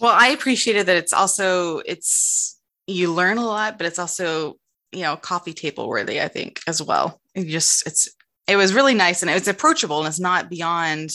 Well, 0.00 0.14
I 0.14 0.28
appreciated 0.28 0.86
that 0.86 0.96
it's 0.96 1.12
also 1.12 1.78
it's 1.78 2.54
you 2.86 3.12
learn 3.12 3.38
a 3.38 3.46
lot, 3.46 3.78
but 3.78 3.86
it's 3.86 3.98
also, 3.98 4.56
you 4.92 5.02
know, 5.02 5.16
coffee 5.16 5.52
table 5.52 5.88
worthy, 5.88 6.20
I 6.20 6.28
think, 6.28 6.60
as 6.66 6.82
well. 6.82 7.20
It 7.34 7.46
just, 7.46 7.86
it's, 7.86 8.13
it 8.46 8.56
was 8.56 8.74
really 8.74 8.94
nice 8.94 9.22
and 9.22 9.30
it 9.30 9.34
was 9.34 9.48
approachable 9.48 9.98
and 9.98 10.08
it's 10.08 10.20
not 10.20 10.50
beyond 10.50 11.10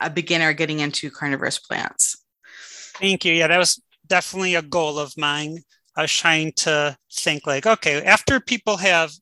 a 0.00 0.10
beginner 0.10 0.52
getting 0.52 0.80
into 0.80 1.10
carnivorous 1.10 1.58
plants. 1.58 2.22
Thank 2.96 3.24
you. 3.24 3.32
Yeah, 3.32 3.48
that 3.48 3.58
was 3.58 3.80
definitely 4.06 4.54
a 4.54 4.62
goal 4.62 4.98
of 4.98 5.16
mine. 5.16 5.58
I 5.96 6.02
was 6.02 6.12
trying 6.12 6.52
to 6.58 6.96
think 7.12 7.46
like, 7.46 7.66
okay, 7.66 8.02
after 8.02 8.40
people 8.40 8.76
have 8.76 9.12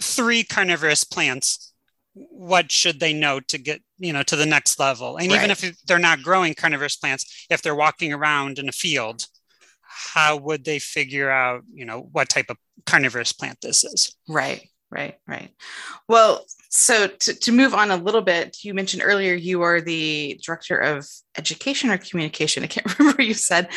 three 0.00 0.42
carnivorous 0.42 1.04
plants, 1.04 1.72
what 2.14 2.70
should 2.70 3.00
they 3.00 3.12
know 3.12 3.40
to 3.40 3.58
get 3.58 3.82
you 3.98 4.12
know 4.12 4.22
to 4.22 4.36
the 4.36 4.46
next 4.46 4.78
level 4.78 5.16
and 5.16 5.30
right. 5.30 5.36
even 5.36 5.50
if 5.50 5.82
they're 5.84 5.98
not 5.98 6.22
growing 6.22 6.54
carnivorous 6.54 6.96
plants 6.96 7.46
if 7.50 7.60
they're 7.60 7.74
walking 7.74 8.12
around 8.12 8.58
in 8.58 8.68
a 8.68 8.72
field 8.72 9.26
how 9.80 10.36
would 10.36 10.64
they 10.64 10.78
figure 10.78 11.30
out 11.30 11.62
you 11.72 11.84
know 11.84 12.08
what 12.12 12.28
type 12.28 12.46
of 12.50 12.56
carnivorous 12.86 13.32
plant 13.32 13.58
this 13.62 13.82
is 13.82 14.14
right 14.28 14.68
right 14.90 15.16
right. 15.26 15.50
Well 16.08 16.44
so 16.70 17.06
to, 17.06 17.34
to 17.34 17.52
move 17.52 17.74
on 17.74 17.90
a 17.90 17.96
little 17.96 18.20
bit 18.20 18.58
you 18.62 18.74
mentioned 18.74 19.02
earlier 19.04 19.34
you 19.34 19.62
are 19.62 19.80
the 19.80 20.40
director 20.44 20.78
of 20.78 21.06
education 21.36 21.90
or 21.90 21.98
communication. 21.98 22.64
I 22.64 22.66
can't 22.66 22.98
remember 22.98 23.18
what 23.18 23.26
you 23.26 23.34
said. 23.34 23.68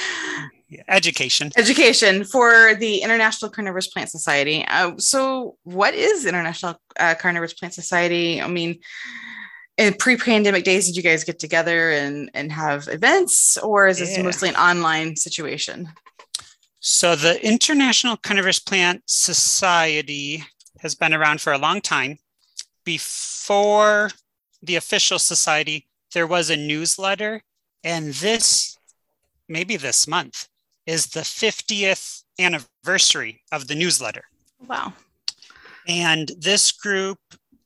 Education. 0.89 1.51
Education 1.55 2.25
for 2.25 2.75
the 2.75 2.97
international 2.97 3.49
carnivorous 3.49 3.87
plant 3.87 4.09
society. 4.09 4.65
Uh, 4.67 4.97
so 4.97 5.55
what 5.63 5.93
is 5.93 6.25
international 6.25 6.75
uh, 6.99 7.15
carnivorous 7.19 7.53
plant 7.53 7.73
society? 7.73 8.41
I 8.41 8.47
mean 8.47 8.79
in 9.77 9.93
pre-pandemic 9.93 10.63
days 10.63 10.87
did 10.87 10.97
you 10.97 11.03
guys 11.03 11.23
get 11.23 11.39
together 11.39 11.91
and 11.91 12.29
and 12.33 12.51
have 12.51 12.87
events 12.87 13.57
or 13.57 13.87
is 13.87 13.99
this 13.99 14.17
yeah. 14.17 14.23
mostly 14.23 14.49
an 14.49 14.55
online 14.55 15.15
situation? 15.15 15.89
So 16.79 17.15
the 17.15 17.43
international 17.45 18.17
carnivorous 18.17 18.59
plant 18.59 19.03
society 19.05 20.43
has 20.81 20.95
been 20.95 21.13
around 21.13 21.41
for 21.41 21.53
a 21.53 21.57
long 21.57 21.81
time 21.81 22.17
before 22.83 24.11
the 24.61 24.75
official 24.75 25.19
society 25.19 25.87
there 26.13 26.27
was 26.27 26.49
a 26.49 26.57
newsletter 26.57 27.43
and 27.83 28.13
this 28.13 28.77
maybe 29.47 29.77
this 29.77 30.07
month 30.07 30.47
is 30.85 31.07
the 31.07 31.21
50th 31.21 32.23
anniversary 32.39 33.41
of 33.51 33.67
the 33.67 33.75
newsletter. 33.75 34.23
Wow. 34.67 34.93
And 35.87 36.31
this 36.37 36.71
group 36.71 37.19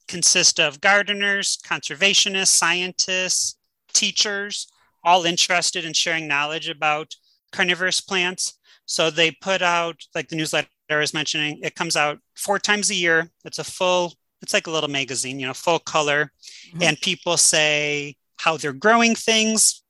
consists 0.07 0.59
of 0.59 0.81
gardeners, 0.81 1.57
conservationists, 1.65 2.47
scientists, 2.47 3.55
teachers, 3.93 4.67
all 5.03 5.25
interested 5.25 5.85
in 5.85 5.93
sharing 5.93 6.27
knowledge 6.27 6.67
about 6.69 7.15
carnivorous 7.51 8.01
plants. 8.01 8.57
So 8.85 9.09
they 9.09 9.31
put 9.31 9.61
out, 9.61 10.03
like 10.13 10.27
the 10.27 10.35
newsletter 10.35 10.67
I 10.97 11.01
was 11.01 11.13
mentioning, 11.13 11.59
it 11.63 11.75
comes 11.75 11.95
out 11.95 12.19
four 12.35 12.59
times 12.59 12.89
a 12.89 12.95
year. 12.95 13.29
It's 13.45 13.59
a 13.59 13.63
full, 13.63 14.13
it's 14.41 14.53
like 14.53 14.67
a 14.67 14.71
little 14.71 14.89
magazine, 14.89 15.39
you 15.39 15.47
know, 15.47 15.53
full 15.53 15.79
color. 15.79 16.31
Mm-hmm. 16.69 16.83
And 16.83 17.01
people 17.01 17.37
say 17.37 18.15
how 18.37 18.57
they're 18.57 18.73
growing 18.73 19.15
things, 19.15 19.83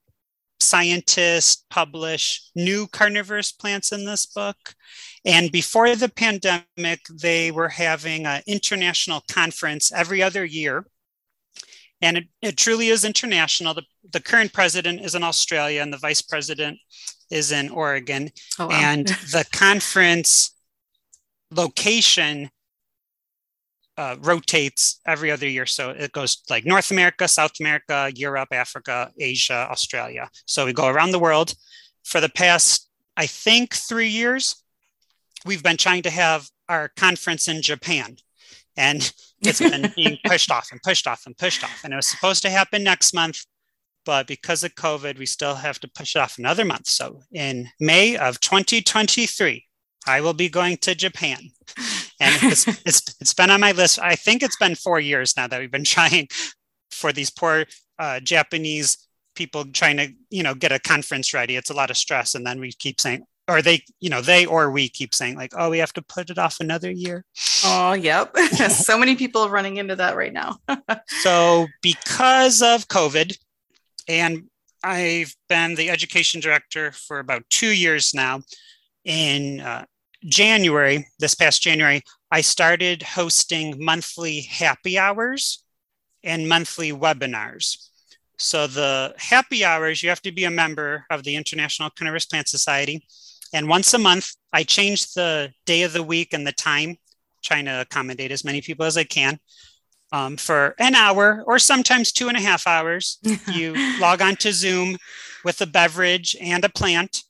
scientists 0.60 1.66
publish 1.70 2.42
new 2.56 2.88
carnivorous 2.88 3.52
plants 3.52 3.92
in 3.92 4.06
this 4.06 4.26
book. 4.26 4.76
And 5.26 5.52
before 5.52 5.96
the 5.96 6.10
pandemic, 6.10 7.02
they 7.10 7.52
were 7.52 7.70
having 7.70 8.26
an 8.26 8.42
international 8.48 9.24
conference 9.32 9.92
every 9.92 10.22
other 10.22 10.46
year. 10.46 10.86
And 12.02 12.18
it, 12.18 12.24
it 12.42 12.58
truly 12.58 12.88
is 12.88 13.06
international. 13.06 13.76
The, 13.76 13.84
the 14.12 14.20
current 14.20 14.54
president 14.54 15.02
is 15.02 15.14
in 15.14 15.24
Australia 15.24 15.82
and 15.82 15.94
the 15.94 15.98
vice 15.98 16.22
president 16.22 16.80
is 17.30 17.52
in 17.52 17.70
Oregon. 17.70 18.30
Oh, 18.60 18.68
wow. 18.68 18.74
And 18.74 19.08
the 19.08 19.46
conference 19.54 20.56
location 21.52 22.50
uh, 23.98 24.16
rotates 24.22 25.00
every 25.06 25.30
other 25.32 25.48
year. 25.48 25.66
So 25.66 25.92
it 25.92 26.12
goes 26.12 26.42
like 26.50 26.66
North 26.66 26.92
America, 26.92 27.28
South 27.28 27.52
America, 27.60 28.12
Europe, 28.16 28.50
Africa, 28.52 29.12
Asia, 29.20 29.68
Australia. 29.70 30.30
So 30.46 30.66
we 30.66 30.74
go 30.74 30.88
around 30.88 31.12
the 31.12 31.20
world. 31.20 31.54
For 32.04 32.20
the 32.20 32.30
past, 32.30 32.90
I 33.16 33.28
think, 33.28 33.76
three 33.76 34.08
years, 34.08 34.64
we've 35.46 35.62
been 35.62 35.78
trying 35.78 36.02
to 36.04 36.10
have 36.10 36.50
our 36.68 36.90
conference 36.98 37.48
in 37.48 37.62
Japan. 37.62 38.16
And 38.76 39.14
it's 39.42 39.60
been 39.60 39.92
being 39.96 40.18
pushed 40.26 40.50
off 40.50 40.70
and 40.72 40.82
pushed 40.82 41.06
off 41.06 41.24
and 41.26 41.38
pushed 41.38 41.64
off. 41.64 41.82
And 41.84 41.94
it 41.94 41.98
was 41.98 42.08
supposed 42.08 42.42
to 42.44 42.50
happen 42.50 42.84
next 42.84 43.14
month. 43.14 43.46
But 44.04 44.26
because 44.26 44.64
of 44.64 44.74
COVID, 44.74 45.20
we 45.20 45.28
still 45.28 45.54
have 45.54 45.80
to 45.82 45.88
push 45.88 46.16
it 46.16 46.20
off 46.20 46.40
another 46.40 46.66
month. 46.66 46.88
So 46.88 47.22
in 47.32 47.70
May 47.80 48.18
of 48.18 48.40
2023, 48.40 49.64
I 50.08 50.22
will 50.22 50.34
be 50.34 50.50
going 50.50 50.78
to 50.78 50.96
Japan 50.96 51.52
and 52.22 52.52
it's, 52.52 52.68
it's, 52.86 53.16
it's 53.20 53.34
been 53.34 53.50
on 53.50 53.60
my 53.60 53.72
list. 53.72 54.00
I 54.00 54.16
think 54.16 54.44
it's 54.44 54.58
been 54.58 54.76
four 54.76 55.00
years 55.00 55.36
now 55.36 55.48
that 55.48 55.60
we've 55.60 55.72
been 55.72 55.84
trying 55.96 56.28
for 56.92 57.12
these 57.12 57.30
poor 57.30 57.66
uh, 58.00 58.20
Japanese 58.20 59.08
people 59.34 59.66
trying 59.66 59.98
to 59.98 60.10
you 60.30 60.44
know 60.44 60.54
get 60.54 60.72
a 60.72 60.80
conference 60.80 61.34
ready. 61.34 61.56
It's 61.56 61.70
a 61.70 61.74
lot 61.76 61.90
of 61.90 61.98
stress, 61.98 62.36
and 62.36 62.46
then 62.46 62.60
we 62.60 62.72
keep 62.72 63.02
saying, 63.02 63.26
or 63.48 63.62
they, 63.62 63.84
you 64.00 64.10
know, 64.10 64.22
they 64.22 64.46
or 64.46 64.72
we 64.72 64.88
keep 64.88 65.14
saying 65.14 65.36
like, 65.36 65.54
oh, 65.58 65.70
we 65.70 65.80
have 65.80 65.94
to 65.94 66.02
put 66.02 66.30
it 66.30 66.38
off 66.38 66.60
another 66.60 66.92
year. 66.92 67.26
Oh, 67.66 67.94
yep. 67.94 68.36
so 68.70 68.98
many 68.98 69.16
people 69.16 69.42
are 69.42 69.50
running 69.50 69.78
into 69.78 69.96
that 69.96 70.16
right 70.16 70.34
now. 70.34 70.58
so 71.22 71.68
because 71.82 72.62
of 72.62 72.88
COVID, 72.88 73.38
and 74.08 74.44
I've 74.84 75.36
been 75.48 75.76
the 75.76 75.90
education 75.90 76.42
director 76.42 76.92
for 76.92 77.20
about 77.20 77.44
two 77.50 77.72
years 77.72 78.14
now. 78.14 78.42
In 79.04 79.62
uh, 79.62 79.86
January, 80.26 81.08
this 81.20 81.36
past 81.36 81.62
January, 81.62 82.04
I 82.32 82.42
started 82.42 83.04
hosting 83.04 83.84
monthly 83.84 84.42
happy 84.42 84.98
hours 84.98 85.64
and 86.24 86.48
monthly 86.48 86.92
webinars. 86.92 87.90
So 88.38 88.68
the 88.68 89.14
happy 89.18 89.64
hours, 89.66 90.02
you 90.02 90.10
have 90.10 90.22
to 90.24 90.32
be 90.32 90.46
a 90.46 90.52
member 90.52 91.06
of 91.10 91.24
the 91.24 91.36
International 91.36 91.90
Carnivorous 91.90 92.26
Plant 92.26 92.48
Society. 92.48 93.06
And 93.54 93.68
once 93.68 93.94
a 93.94 94.00
month, 94.00 94.32
I 94.54 94.64
change 94.64 95.14
the 95.14 95.52
day 95.66 95.84
of 95.84 95.94
the 95.94 96.04
week 96.04 96.34
and 96.34 96.46
the 96.46 96.52
time, 96.52 96.98
trying 97.44 97.66
to 97.66 97.82
accommodate 97.82 98.32
as 98.32 98.46
many 98.46 98.62
people 98.62 98.86
as 98.86 98.98
I 98.98 99.04
can. 99.04 99.40
Um, 100.14 100.38
for 100.38 100.76
an 100.78 100.96
hour 100.96 101.44
or 101.48 101.58
sometimes 101.58 102.12
two 102.12 102.28
and 102.28 102.38
a 102.38 102.42
half 102.42 102.68
hours, 102.68 103.20
you 103.54 103.76
log 104.00 104.22
on 104.22 104.36
to 104.38 104.52
Zoom 104.52 104.98
with 105.44 105.62
a 105.62 105.68
beverage 105.68 106.36
and 106.42 106.66
a 106.66 106.70
plant 106.70 107.24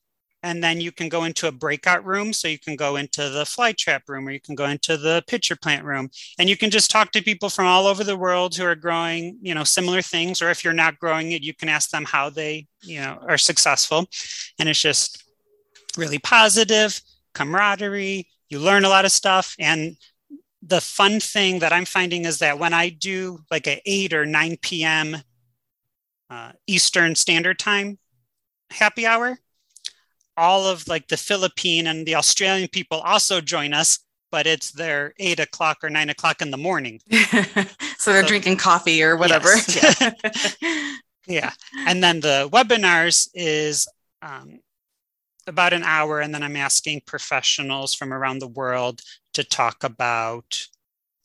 and 0.44 0.64
then 0.64 0.82
you 0.82 0.92
can 0.92 1.10
go 1.10 1.24
into 1.24 1.48
a 1.48 1.52
breakout 1.52 2.06
room. 2.06 2.34
So 2.34 2.48
you 2.48 2.58
can 2.58 2.76
go 2.76 2.96
into 2.96 3.30
the 3.30 3.46
fly 3.46 3.74
trap 3.74 4.04
room 4.08 4.28
or 4.28 4.32
you 4.32 4.40
can 4.40 4.56
go 4.56 4.66
into 4.66 4.98
the 4.98 5.24
pitcher 5.28 5.56
plant 5.56 5.86
room. 5.86 6.10
And 6.40 6.50
you 6.50 6.58
can 6.58 6.70
just 6.70 6.90
talk 6.90 7.12
to 7.12 7.22
people 7.22 7.50
from 7.50 7.68
all 7.68 7.86
over 7.86 8.04
the 8.04 8.18
world 8.18 8.56
who 8.56 8.66
are 8.66 8.76
growing 8.76 9.38
you 9.42 9.54
know 9.54 9.64
similar 9.64 10.02
things 10.02 10.42
or 10.42 10.50
if 10.50 10.64
you're 10.64 10.74
not 10.74 11.00
growing 11.00 11.32
it 11.32 11.44
you 11.44 11.54
can 11.54 11.70
ask 11.70 11.90
them 11.90 12.06
how 12.06 12.30
they 12.30 12.68
you 12.82 13.00
know 13.00 13.20
are 13.28 13.38
successful. 13.38 14.08
And 14.60 14.68
it's 14.70 14.82
just 14.82 15.24
really 15.98 16.20
positive 16.20 17.00
camaraderie 17.34 18.28
you 18.50 18.60
learn 18.60 18.84
a 18.84 18.90
lot 18.90 19.06
of 19.06 19.12
stuff. 19.12 19.56
And 19.60 19.96
the 20.62 20.82
fun 20.82 21.20
thing 21.20 21.60
that 21.60 21.74
i'm 21.74 21.86
finding 21.86 22.26
is 22.26 22.40
that 22.40 22.60
when 22.60 22.74
i 22.74 22.90
do 22.90 23.40
like 23.50 23.68
a 23.68 23.82
8 23.86 24.14
or 24.14 24.26
9 24.26 24.58
p.m 24.62 25.18
uh, 26.30 26.52
eastern 26.68 27.16
standard 27.16 27.58
time 27.58 27.98
happy 28.70 29.06
hour 29.06 29.38
all 30.38 30.66
of 30.66 30.88
like 30.88 31.08
the 31.08 31.18
Philippine 31.18 31.88
and 31.88 32.06
the 32.06 32.16
Australian 32.16 32.68
people 32.70 33.00
also 33.00 33.42
join 33.42 33.74
us, 33.74 34.00
but 34.32 34.48
it's 34.48 34.72
their 34.72 35.14
eight 35.20 35.40
o'clock 35.40 35.80
or 35.84 35.90
nine 35.90 36.10
o'clock 36.10 36.42
in 36.42 36.52
the 36.52 36.58
morning. 36.58 37.00
so 37.12 38.12
they're 38.12 38.24
so, 38.24 38.28
drinking 38.28 38.58
coffee 38.58 39.04
or 39.04 39.18
whatever. 39.18 39.50
Yes. 39.50 40.58
Yeah. 40.62 40.94
yeah. 41.28 41.52
And 41.86 42.04
then 42.04 42.22
the 42.22 42.50
webinars 42.52 43.30
is 43.34 43.88
um, 44.22 44.60
about 45.48 45.74
an 45.74 45.84
hour. 45.84 46.20
And 46.22 46.34
then 46.34 46.44
I'm 46.44 46.56
asking 46.56 47.02
professionals 47.06 47.94
from 47.94 48.14
around 48.14 48.40
the 48.40 48.48
world 48.48 49.02
to 49.34 49.44
talk 49.44 49.84
about 49.84 50.68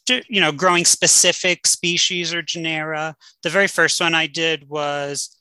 you 0.09 0.41
know 0.41 0.53
growing 0.53 0.85
specific 0.85 1.67
species 1.67 2.33
or 2.33 2.41
genera 2.41 3.17
the 3.43 3.51
very 3.51 3.67
first 3.67 4.01
one 4.01 4.15
i 4.15 4.29
did 4.29 4.69
was 4.69 5.37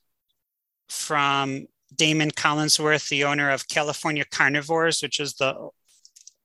from 0.90 1.68
Damon 1.96 2.32
Collingsworth, 2.32 3.10
the 3.10 3.24
owner 3.24 3.50
of 3.50 3.68
California 3.68 4.26
Carnivores, 4.30 5.02
which 5.02 5.20
is 5.20 5.36
the 5.36 5.70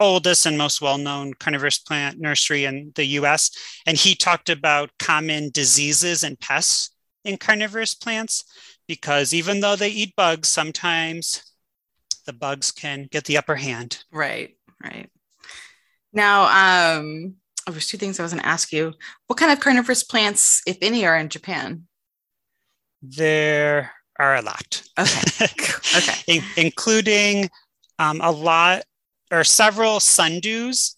oldest 0.01 0.47
and 0.47 0.57
most 0.57 0.81
well-known 0.81 1.35
carnivorous 1.35 1.79
plant 1.79 2.19
nursery 2.19 2.65
in 2.65 2.93
the 2.95 3.05
US. 3.05 3.51
And 3.87 3.97
he 3.97 4.15
talked 4.15 4.49
about 4.49 4.91
common 4.99 5.51
diseases 5.51 6.25
and 6.25 6.41
pests 6.41 6.91
in 7.25 7.37
carnivorous 7.37 7.95
plants 7.95 8.45
because 8.89 9.35
even 9.35 9.61
though 9.61 9.77
they 9.77 9.91
eat 9.91 10.17
bugs, 10.17 10.49
sometimes 10.49 11.43
the 12.27 12.33
bugs 12.33 12.73
can 12.73 13.09
get 13.11 13.25
the 13.25 13.37
upper 13.37 13.57
hand. 13.57 14.05
Right, 14.11 14.57
right. 14.83 15.11
Now, 16.13 16.97
um, 16.99 17.37
oh, 17.67 17.73
there's 17.73 17.87
two 17.87 17.99
things 17.99 18.19
I 18.19 18.23
was 18.23 18.33
going 18.33 18.43
to 18.43 18.49
ask 18.49 18.73
you. 18.73 18.95
What 19.27 19.39
kind 19.39 19.53
of 19.53 19.61
carnivorous 19.61 20.03
plants, 20.03 20.63
if 20.67 20.79
any, 20.81 21.07
are 21.07 21.17
in 21.17 21.29
Japan? 21.29 21.87
There 23.03 23.93
are 24.21 24.37
a 24.37 24.43
lot. 24.43 24.83
Okay. 24.99 25.47
okay. 25.97 26.15
In- 26.27 26.45
including 26.57 27.51
um, 27.99 28.21
a 28.23 28.31
lot 28.31 28.83
or 29.33 29.45
several 29.45 29.99
sundews 29.99 30.95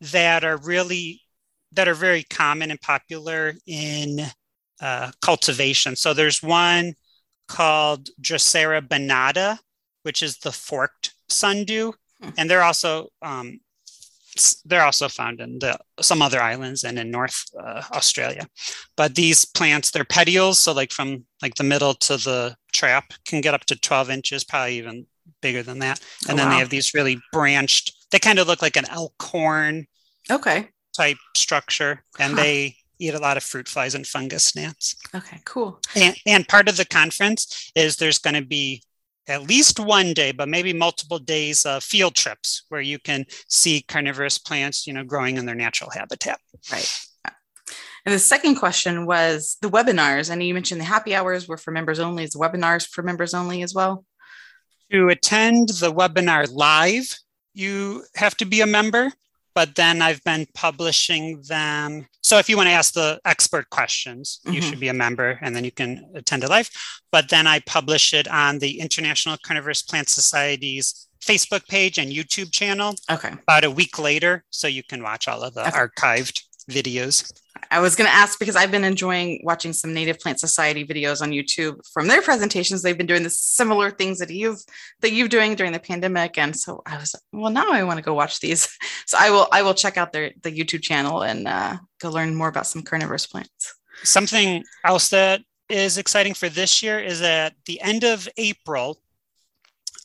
that 0.00 0.44
are 0.44 0.56
really 0.58 1.20
that 1.72 1.88
are 1.88 1.94
very 1.94 2.24
common 2.24 2.70
and 2.70 2.80
popular 2.80 3.54
in 3.66 4.20
uh, 4.80 5.10
cultivation. 5.20 5.96
So 5.96 6.14
there's 6.14 6.42
one 6.42 6.94
called 7.48 8.08
Drosera 8.20 8.80
binata, 8.80 9.58
which 10.02 10.22
is 10.22 10.38
the 10.38 10.52
forked 10.52 11.14
sundew, 11.28 11.92
hmm. 12.22 12.30
and 12.36 12.48
they're 12.48 12.62
also 12.62 13.08
um, 13.22 13.60
their 14.64 14.84
also 14.84 15.08
found 15.08 15.40
in 15.40 15.58
the, 15.58 15.78
some 16.00 16.22
other 16.22 16.40
islands 16.40 16.84
and 16.84 16.98
in 16.98 17.10
North 17.10 17.44
uh, 17.58 17.82
Australia. 17.92 18.46
But 18.96 19.14
these 19.14 19.44
plants, 19.44 19.90
they're 19.90 20.04
petioles, 20.04 20.58
so 20.58 20.72
like 20.72 20.92
from 20.92 21.24
like 21.42 21.54
the 21.54 21.64
middle 21.64 21.94
to 21.94 22.16
the 22.16 22.56
trap, 22.72 23.12
can 23.26 23.40
get 23.40 23.54
up 23.54 23.64
to 23.66 23.76
12 23.76 24.10
inches, 24.10 24.44
probably 24.44 24.78
even 24.78 25.06
bigger 25.40 25.62
than 25.62 25.78
that. 25.80 26.00
And 26.28 26.34
oh, 26.34 26.36
then 26.36 26.46
wow. 26.46 26.52
they 26.54 26.58
have 26.58 26.70
these 26.70 26.94
really 26.94 27.20
branched. 27.32 27.92
They 28.10 28.18
kind 28.18 28.38
of 28.38 28.46
look 28.46 28.62
like 28.62 28.76
an 28.76 28.88
elk 28.90 29.14
horn. 29.20 29.86
Okay. 30.30 30.68
Type 30.96 31.18
structure, 31.36 32.04
and 32.18 32.34
huh. 32.34 32.42
they 32.42 32.76
eat 32.98 33.14
a 33.14 33.18
lot 33.18 33.36
of 33.36 33.42
fruit 33.42 33.68
flies 33.68 33.94
and 33.94 34.06
fungus 34.06 34.54
gnats. 34.54 34.96
Okay, 35.14 35.40
cool. 35.44 35.80
And, 35.96 36.16
and 36.26 36.46
part 36.46 36.68
of 36.68 36.76
the 36.76 36.84
conference 36.84 37.72
is 37.74 37.96
there's 37.96 38.18
going 38.18 38.34
to 38.34 38.46
be 38.46 38.82
at 39.26 39.48
least 39.48 39.80
one 39.80 40.12
day, 40.12 40.32
but 40.32 40.48
maybe 40.48 40.72
multiple 40.72 41.18
days 41.18 41.64
of 41.64 41.82
field 41.82 42.14
trips 42.14 42.64
where 42.68 42.80
you 42.80 42.98
can 42.98 43.24
see 43.48 43.82
carnivorous 43.88 44.38
plants, 44.38 44.86
you 44.86 44.92
know, 44.92 45.04
growing 45.04 45.36
in 45.36 45.46
their 45.46 45.54
natural 45.54 45.90
habitat. 45.90 46.38
Right. 46.70 46.88
And 48.06 48.14
the 48.14 48.18
second 48.18 48.56
question 48.56 49.06
was 49.06 49.56
the 49.62 49.70
webinars. 49.70 50.30
And 50.30 50.42
you 50.42 50.52
mentioned 50.52 50.80
the 50.80 50.84
happy 50.84 51.14
hours 51.14 51.48
were 51.48 51.56
for 51.56 51.70
members 51.70 51.98
only. 51.98 52.24
Is 52.24 52.32
the 52.32 52.38
webinars 52.38 52.86
for 52.86 53.02
members 53.02 53.32
only 53.32 53.62
as 53.62 53.72
well? 53.72 54.04
To 54.92 55.08
attend 55.08 55.70
the 55.70 55.92
webinar 55.92 56.52
live, 56.52 57.16
you 57.54 58.04
have 58.16 58.36
to 58.36 58.44
be 58.44 58.60
a 58.60 58.66
member 58.66 59.10
but 59.54 59.74
then 59.76 60.02
I've 60.02 60.22
been 60.24 60.46
publishing 60.54 61.42
them. 61.42 62.06
So 62.22 62.38
if 62.38 62.48
you 62.48 62.56
want 62.56 62.68
to 62.68 62.72
ask 62.72 62.94
the 62.94 63.20
expert 63.24 63.70
questions, 63.70 64.40
mm-hmm. 64.44 64.54
you 64.54 64.62
should 64.62 64.80
be 64.80 64.88
a 64.88 64.94
member 64.94 65.38
and 65.42 65.54
then 65.54 65.64
you 65.64 65.70
can 65.70 66.10
attend 66.14 66.44
a 66.44 66.48
live. 66.48 66.70
But 67.12 67.28
then 67.28 67.46
I 67.46 67.60
publish 67.60 68.12
it 68.12 68.28
on 68.28 68.58
the 68.58 68.80
International 68.80 69.36
Carnivorous 69.44 69.82
Plant 69.82 70.08
Society's 70.08 71.06
Facebook 71.24 71.66
page 71.68 71.98
and 71.98 72.10
YouTube 72.10 72.52
channel. 72.52 72.94
Okay. 73.10 73.32
About 73.42 73.64
a 73.64 73.70
week 73.70 73.98
later. 73.98 74.44
So 74.50 74.66
you 74.66 74.82
can 74.82 75.02
watch 75.02 75.28
all 75.28 75.42
of 75.42 75.54
the 75.54 75.66
okay. 75.66 75.70
archived 75.70 76.42
videos. 76.70 77.32
I 77.70 77.80
was 77.80 77.96
going 77.96 78.08
to 78.08 78.14
ask 78.14 78.38
because 78.38 78.56
I've 78.56 78.70
been 78.70 78.84
enjoying 78.84 79.40
watching 79.42 79.72
some 79.72 79.94
Native 79.94 80.18
Plant 80.18 80.40
Society 80.40 80.86
videos 80.86 81.22
on 81.22 81.30
YouTube 81.30 81.76
from 81.92 82.06
their 82.06 82.22
presentations. 82.22 82.82
They've 82.82 82.96
been 82.96 83.06
doing 83.06 83.22
the 83.22 83.30
similar 83.30 83.90
things 83.90 84.18
that 84.18 84.30
you've 84.30 84.62
that 85.00 85.12
you've 85.12 85.30
doing 85.30 85.54
during 85.54 85.72
the 85.72 85.80
pandemic, 85.80 86.38
and 86.38 86.56
so 86.56 86.82
I 86.86 86.96
was 86.98 87.14
well. 87.32 87.50
Now 87.50 87.70
I 87.70 87.82
want 87.84 87.98
to 87.98 88.04
go 88.04 88.14
watch 88.14 88.40
these, 88.40 88.68
so 89.06 89.16
I 89.20 89.30
will 89.30 89.48
I 89.52 89.62
will 89.62 89.74
check 89.74 89.96
out 89.96 90.12
their 90.12 90.32
the 90.42 90.50
YouTube 90.50 90.82
channel 90.82 91.22
and 91.22 91.48
uh, 91.48 91.76
go 92.00 92.10
learn 92.10 92.34
more 92.34 92.48
about 92.48 92.66
some 92.66 92.82
carnivorous 92.82 93.26
plants. 93.26 93.74
Something 94.02 94.64
else 94.84 95.08
that 95.10 95.42
is 95.68 95.98
exciting 95.98 96.34
for 96.34 96.48
this 96.48 96.82
year 96.82 96.98
is 96.98 97.22
at 97.22 97.54
the 97.66 97.80
end 97.80 98.04
of 98.04 98.28
April, 98.36 99.00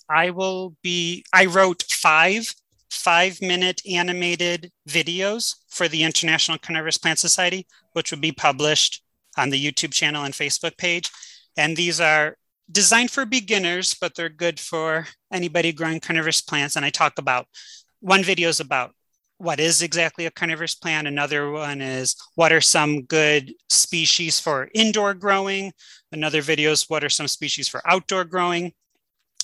I 0.10 0.30
will 0.32 0.76
be. 0.82 1.24
I 1.34 1.46
wrote 1.46 1.84
five 1.90 2.54
five 2.90 3.42
minute 3.42 3.82
animated 3.90 4.72
videos 4.88 5.56
for 5.70 5.88
the 5.88 6.04
International 6.04 6.58
Carnivorous 6.58 6.98
Plant 6.98 7.20
Society, 7.20 7.68
which 7.94 8.12
will 8.12 8.20
be 8.20 8.32
published 8.32 9.04
on 9.38 9.50
the 9.50 9.64
YouTube 9.64 9.94
channel 9.94 10.24
and 10.24 10.34
Facebook 10.34 10.78
page. 10.78 11.10
And 11.58 11.76
these 11.76 12.00
are 12.00 12.36
designed 12.72 13.12
for 13.12 13.26
beginners, 13.26 13.96
but 14.00 14.16
they're 14.16 14.30
good 14.30 14.60
for 14.60 15.08
anybody 15.32 15.72
growing 15.72 16.00
carnivorous 16.00 16.42
plants. 16.42 16.76
And 16.76 16.86
I 16.86 16.90
talk 16.90 17.18
about 17.18 17.48
one 18.00 18.24
video 18.24 18.50
is 18.50 18.60
about 18.60 18.94
what 19.38 19.60
is 19.60 19.82
exactly 19.82 20.26
a 20.26 20.32
carnivorous 20.32 20.76
plant. 20.76 21.08
Another 21.08 21.50
one 21.50 21.82
is 21.82 22.16
what 22.36 22.52
are 22.52 22.62
some 22.62 23.04
good 23.04 23.54
species 23.70 24.40
for 24.40 24.70
indoor 24.74 25.14
growing. 25.14 25.72
Another 26.12 26.42
video 26.42 26.72
is 26.72 26.90
what 26.90 27.04
are 27.04 27.10
some 27.10 27.28
species 27.28 27.68
for 27.68 27.82
outdoor 27.90 28.26
growing. 28.26 28.74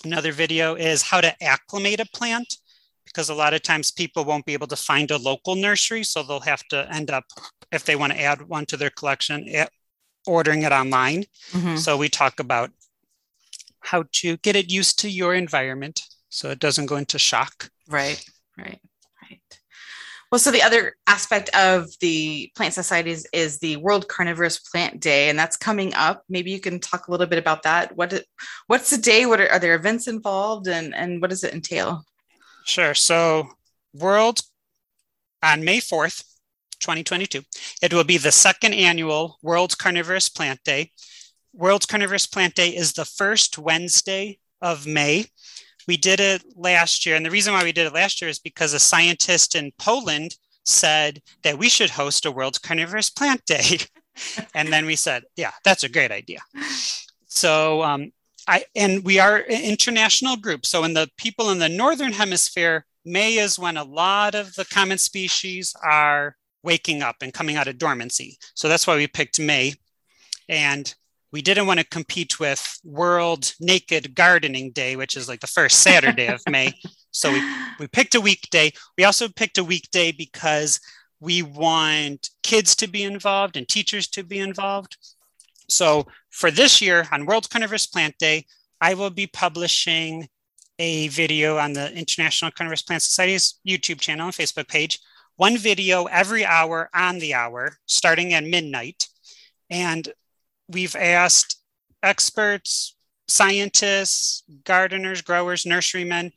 Another 0.04 0.34
video 0.34 0.76
is 0.76 1.02
how 1.02 1.22
to 1.22 1.44
acclimate 1.44 2.00
a 2.02 2.06
plant 2.14 2.58
because 3.06 3.30
a 3.30 3.36
lot 3.36 3.54
of 3.54 3.62
times 3.62 3.92
people 3.92 4.26
won't 4.26 4.46
be 4.46 4.54
able 4.54 4.68
to 4.68 4.76
find 4.76 5.12
a 5.12 5.18
local 5.18 5.56
nursery. 5.56 6.04
So 6.04 6.24
they'll 6.24 6.40
have 6.42 6.64
to 6.70 6.88
end 6.94 7.12
up, 7.12 7.26
if 7.72 7.86
they 7.86 7.96
want 7.96 8.14
to 8.14 8.22
add 8.22 8.42
one 8.42 8.66
to 8.68 8.78
their 8.78 8.90
collection, 8.90 9.48
ordering 10.28 10.64
it 10.64 10.72
online. 10.72 11.24
Mm-hmm. 11.52 11.78
So 11.78 11.98
we 11.98 12.10
talk 12.10 12.40
about 12.40 12.72
how 13.82 14.04
to 14.12 14.38
get 14.38 14.56
it 14.56 14.72
used 14.72 15.00
to 15.00 15.10
your 15.10 15.36
environment 15.36 16.02
so 16.30 16.50
it 16.50 16.60
doesn't 16.60 16.88
go 16.88 16.98
into 16.98 17.20
shock. 17.20 17.70
Right, 17.88 18.24
right, 18.58 18.82
right. 19.22 19.60
Well, 20.32 20.40
so 20.40 20.52
the 20.52 20.64
other 20.64 20.96
aspect 21.08 21.50
of 21.56 21.88
the 22.02 22.52
plant 22.56 22.74
societies 22.74 23.28
is 23.32 23.60
the 23.60 23.78
World 23.78 24.08
Carnivorous 24.08 24.60
Plant 24.60 25.00
Day, 25.00 25.30
and 25.30 25.38
that's 25.38 25.56
coming 25.56 25.94
up. 25.94 26.24
Maybe 26.28 26.52
you 26.52 26.60
can 26.60 26.80
talk 26.80 27.08
a 27.08 27.12
little 27.12 27.28
bit 27.28 27.40
about 27.40 27.64
that. 27.64 27.96
What 27.96 28.24
what's 28.68 28.90
the 28.90 28.98
day? 28.98 29.26
What 29.26 29.40
are, 29.40 29.50
are 29.50 29.60
there 29.60 29.76
events 29.76 30.08
involved, 30.08 30.68
and 30.68 30.94
and 30.96 31.22
what 31.22 31.30
does 31.30 31.44
it 31.44 31.54
entail? 31.54 32.04
Sure. 32.66 32.96
So, 32.96 33.50
World 33.94 34.42
on 35.44 35.64
May 35.64 35.80
4th, 35.80 36.24
2022, 36.80 37.44
it 37.82 37.94
will 37.94 38.04
be 38.04 38.18
the 38.18 38.32
second 38.32 38.74
annual 38.74 39.38
World 39.44 39.78
Carnivorous 39.78 40.30
Plant 40.30 40.60
Day. 40.66 40.92
World 41.54 41.88
Carnivorous 41.88 42.26
Plant 42.26 42.56
Day 42.56 42.70
is 42.70 42.94
the 42.94 43.06
first 43.06 43.60
Wednesday 43.60 44.40
of 44.62 44.88
May. 44.88 45.26
We 45.88 45.96
did 45.96 46.20
it 46.20 46.44
last 46.56 47.06
year. 47.06 47.16
And 47.16 47.24
the 47.24 47.30
reason 47.30 47.54
why 47.54 47.64
we 47.64 47.72
did 47.72 47.86
it 47.86 47.94
last 47.94 48.20
year 48.20 48.30
is 48.30 48.40
because 48.40 48.74
a 48.74 48.80
scientist 48.80 49.54
in 49.54 49.72
Poland 49.78 50.36
said 50.64 51.22
that 51.44 51.60
we 51.60 51.70
should 51.70 51.92
host 51.92 52.26
a 52.26 52.32
World 52.32 52.62
Carnivorous 52.64 53.12
Plant 53.12 53.46
Day. 53.46 53.78
and 54.56 54.74
then 54.74 54.88
we 54.88 54.96
said, 54.96 55.24
yeah, 55.36 55.52
that's 55.64 55.84
a 55.84 55.90
great 55.90 56.12
idea. 56.12 56.40
So 57.28 57.84
um, 57.84 58.12
I, 58.48 58.66
and 58.76 59.04
we 59.04 59.20
are 59.20 59.38
an 59.38 59.64
international 59.64 60.38
group. 60.38 60.66
So 60.66 60.84
in 60.84 60.94
the 60.94 61.10
people 61.18 61.50
in 61.50 61.60
the 61.60 61.70
northern 61.70 62.12
hemisphere, 62.12 62.86
May 63.04 63.36
is 63.36 63.60
when 63.60 63.78
a 63.78 63.84
lot 63.84 64.36
of 64.36 64.56
the 64.56 64.66
common 64.66 64.98
species 64.98 65.76
are 65.84 66.36
waking 66.64 67.04
up 67.04 67.18
and 67.22 67.34
coming 67.34 67.56
out 67.56 67.68
of 67.68 67.78
dormancy. 67.78 68.38
So 68.56 68.68
that's 68.68 68.88
why 68.88 68.96
we 68.96 69.08
picked 69.08 69.40
May. 69.40 69.74
And 70.50 70.94
we 71.32 71.42
didn't 71.42 71.68
want 71.68 71.80
to 71.80 71.86
compete 71.86 72.40
with 72.40 72.80
World 72.84 73.54
Naked 73.60 74.16
Gardening 74.16 74.72
Day, 74.72 74.96
which 74.96 75.18
is 75.18 75.28
like 75.28 75.42
the 75.42 75.48
first 75.48 75.82
Saturday 75.82 76.28
of 76.28 76.42
May. 76.50 76.74
So 77.12 77.32
we, 77.32 77.42
we 77.80 77.88
picked 77.88 78.14
a 78.16 78.20
weekday. 78.20 78.74
We 78.98 79.06
also 79.06 79.30
picked 79.30 79.58
a 79.58 79.64
weekday 79.64 80.12
because 80.12 80.82
we 81.22 81.44
want 81.44 82.30
kids 82.44 82.76
to 82.76 82.88
be 82.88 83.04
involved 83.04 83.56
and 83.56 83.66
teachers 83.66 84.10
to 84.10 84.24
be 84.24 84.40
involved. 84.40 84.98
So 85.70 86.08
for 86.30 86.52
this 86.52 86.82
year 86.82 87.08
on 87.12 87.26
World 87.26 87.50
Carnivorous 87.50 87.88
Plant 87.88 88.18
Day, 88.18 88.46
I 88.82 88.94
will 88.94 89.10
be 89.10 89.28
publishing 89.28 90.28
a 90.78 91.08
video 91.08 91.58
on 91.58 91.74
the 91.74 91.92
International 91.94 92.52
Carnivorous 92.52 92.82
Plant 92.82 93.02
Society's 93.02 93.60
YouTube 93.68 94.00
channel 94.00 94.28
and 94.28 94.36
Facebook 94.36 94.68
page. 94.68 95.00
One 95.38 95.58
video 95.58 96.06
every 96.06 96.46
hour 96.46 96.90
on 96.94 97.20
the 97.20 97.34
hour, 97.34 97.78
starting 97.86 98.34
at 98.34 98.44
midnight. 98.44 99.08
And 99.70 100.08
we've 100.68 100.96
asked 100.96 101.62
experts, 102.04 102.96
scientists, 103.28 104.44
gardeners, 104.64 105.22
growers, 105.22 105.66
nurserymen 105.66 106.32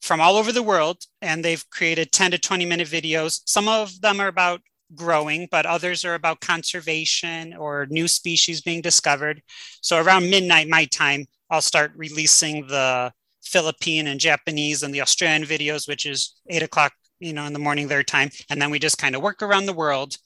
from 0.00 0.20
all 0.20 0.36
over 0.36 0.50
the 0.50 0.62
world, 0.62 1.04
and 1.20 1.44
they've 1.44 1.68
created 1.70 2.10
10 2.10 2.32
to 2.32 2.38
20 2.38 2.64
minute 2.64 2.88
videos. 2.88 3.42
Some 3.44 3.68
of 3.68 4.00
them 4.00 4.20
are 4.20 4.28
about 4.28 4.62
growing, 4.94 5.48
but 5.50 5.66
others 5.66 6.04
are 6.04 6.14
about 6.14 6.40
conservation 6.40 7.54
or 7.54 7.86
new 7.90 8.08
species 8.08 8.60
being 8.60 8.80
discovered. 8.80 9.42
So 9.80 10.00
around 10.00 10.30
midnight, 10.30 10.68
my 10.68 10.86
time, 10.86 11.26
I'll 11.50 11.60
start 11.60 11.92
releasing 11.96 12.66
the 12.66 13.12
Philippine 13.42 14.06
and 14.06 14.20
Japanese 14.20 14.82
and 14.82 14.94
the 14.94 15.00
Australian 15.00 15.42
videos, 15.42 15.88
which 15.88 16.06
is 16.06 16.36
eight 16.48 16.62
o'clock, 16.62 16.92
you 17.18 17.32
know, 17.32 17.44
in 17.44 17.52
the 17.52 17.58
morning 17.58 17.88
their 17.88 18.02
time. 18.02 18.30
And 18.48 18.60
then 18.60 18.70
we 18.70 18.78
just 18.78 18.98
kind 18.98 19.14
of 19.14 19.22
work 19.22 19.42
around 19.42 19.66
the 19.66 19.72
world. 19.72 20.16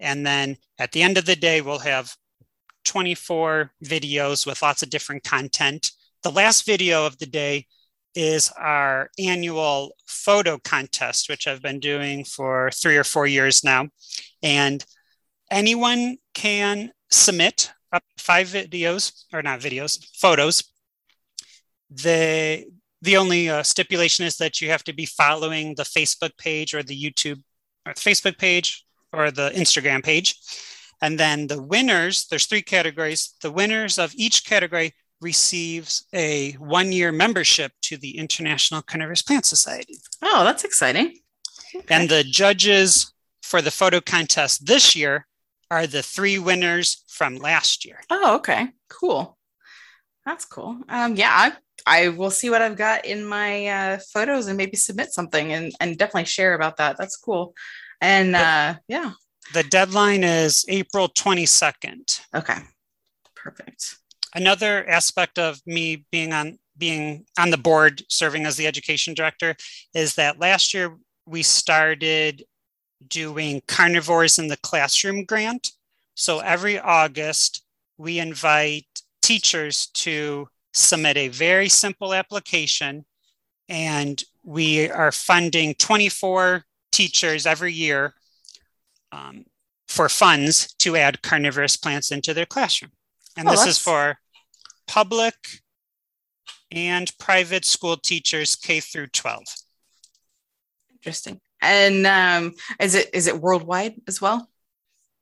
And 0.00 0.24
then 0.24 0.56
at 0.78 0.92
the 0.92 1.02
end 1.02 1.18
of 1.18 1.26
the 1.26 1.36
day, 1.36 1.60
we'll 1.60 1.80
have 1.80 2.14
24 2.84 3.72
videos 3.84 4.46
with 4.46 4.62
lots 4.62 4.82
of 4.82 4.90
different 4.90 5.24
content. 5.24 5.90
The 6.22 6.30
last 6.30 6.64
video 6.64 7.04
of 7.06 7.18
the 7.18 7.26
day 7.26 7.66
is 8.18 8.50
our 8.58 9.10
annual 9.16 9.92
photo 10.08 10.58
contest, 10.58 11.28
which 11.28 11.46
I've 11.46 11.62
been 11.62 11.78
doing 11.78 12.24
for 12.24 12.68
three 12.72 12.96
or 12.96 13.04
four 13.04 13.28
years 13.28 13.62
now. 13.62 13.86
And 14.42 14.84
anyone 15.52 16.16
can 16.34 16.90
submit 17.12 17.70
up 17.92 18.02
five 18.18 18.48
videos, 18.48 19.24
or 19.32 19.40
not 19.40 19.60
videos, 19.60 20.04
photos. 20.16 20.64
The, 21.90 22.66
the 23.02 23.16
only 23.16 23.48
uh, 23.48 23.62
stipulation 23.62 24.26
is 24.26 24.36
that 24.38 24.60
you 24.60 24.68
have 24.70 24.82
to 24.84 24.92
be 24.92 25.06
following 25.06 25.76
the 25.76 25.84
Facebook 25.84 26.36
page 26.38 26.74
or 26.74 26.82
the 26.82 27.00
YouTube 27.00 27.40
or 27.86 27.94
the 27.94 28.00
Facebook 28.00 28.36
page 28.36 28.84
or 29.12 29.30
the 29.30 29.50
Instagram 29.54 30.02
page. 30.02 30.34
And 31.00 31.20
then 31.20 31.46
the 31.46 31.62
winners, 31.62 32.26
there's 32.26 32.46
three 32.46 32.62
categories. 32.62 33.34
The 33.42 33.52
winners 33.52 33.96
of 33.96 34.12
each 34.16 34.44
category 34.44 34.92
receives 35.20 36.06
a 36.12 36.52
one 36.52 36.92
year 36.92 37.12
membership 37.12 37.72
to 37.82 37.96
the 37.96 38.18
International 38.18 38.82
Carnivorous 38.82 39.22
Plant 39.22 39.46
Society. 39.46 39.98
Oh, 40.22 40.44
that's 40.44 40.64
exciting. 40.64 41.18
Okay. 41.74 41.94
And 41.94 42.08
the 42.08 42.24
judges 42.24 43.12
for 43.42 43.62
the 43.62 43.70
photo 43.70 44.00
contest 44.00 44.66
this 44.66 44.94
year 44.94 45.26
are 45.70 45.86
the 45.86 46.02
three 46.02 46.38
winners 46.38 47.04
from 47.08 47.36
last 47.36 47.84
year. 47.84 48.00
Oh, 48.10 48.36
okay. 48.36 48.68
Cool. 48.88 49.36
That's 50.24 50.44
cool. 50.44 50.80
Um, 50.88 51.16
yeah, 51.16 51.30
I, 51.32 51.52
I 51.86 52.08
will 52.08 52.30
see 52.30 52.50
what 52.50 52.62
I've 52.62 52.76
got 52.76 53.04
in 53.04 53.24
my 53.24 53.66
uh, 53.66 53.98
photos 54.12 54.46
and 54.46 54.56
maybe 54.56 54.76
submit 54.76 55.12
something 55.12 55.52
and, 55.52 55.72
and 55.80 55.96
definitely 55.96 56.26
share 56.26 56.54
about 56.54 56.76
that. 56.76 56.96
That's 56.98 57.16
cool. 57.16 57.54
And 58.00 58.36
uh, 58.36 58.74
yeah. 58.88 59.12
The 59.54 59.62
deadline 59.62 60.24
is 60.24 60.64
April 60.68 61.08
22nd. 61.08 62.20
Okay. 62.34 62.58
Perfect. 63.34 63.96
Another 64.34 64.88
aspect 64.88 65.38
of 65.38 65.60
me 65.66 66.04
being 66.10 66.32
on 66.32 66.58
being 66.76 67.26
on 67.38 67.50
the 67.50 67.58
board 67.58 68.02
serving 68.08 68.46
as 68.46 68.56
the 68.56 68.66
education 68.66 69.12
director 69.12 69.56
is 69.94 70.14
that 70.14 70.38
last 70.38 70.72
year 70.72 70.96
we 71.26 71.42
started 71.42 72.44
doing 73.06 73.62
carnivores 73.66 74.38
in 74.38 74.48
the 74.48 74.56
classroom 74.58 75.24
grant. 75.24 75.72
So 76.14 76.38
every 76.38 76.78
August, 76.78 77.64
we 77.96 78.18
invite 78.18 78.86
teachers 79.22 79.86
to 79.86 80.48
submit 80.72 81.16
a 81.16 81.28
very 81.28 81.68
simple 81.68 82.14
application, 82.14 83.04
and 83.68 84.22
we 84.44 84.88
are 84.90 85.12
funding 85.12 85.74
24 85.74 86.64
teachers 86.92 87.46
every 87.46 87.72
year 87.72 88.14
um, 89.12 89.44
for 89.86 90.08
funds 90.08 90.74
to 90.78 90.96
add 90.96 91.22
carnivorous 91.22 91.76
plants 91.76 92.10
into 92.10 92.34
their 92.34 92.46
classroom. 92.46 92.92
And 93.38 93.46
oh, 93.46 93.52
this 93.52 93.60
that's... 93.60 93.70
is 93.70 93.78
for 93.78 94.18
public 94.88 95.34
and 96.72 97.10
private 97.18 97.64
school 97.64 97.96
teachers 97.96 98.56
K 98.56 98.80
through 98.80 99.06
12. 99.06 99.44
Interesting. 100.92 101.40
And 101.62 102.06
um, 102.06 102.54
is 102.80 102.94
it 102.94 103.10
is 103.14 103.26
it 103.26 103.40
worldwide 103.40 103.94
as 104.06 104.20
well? 104.20 104.48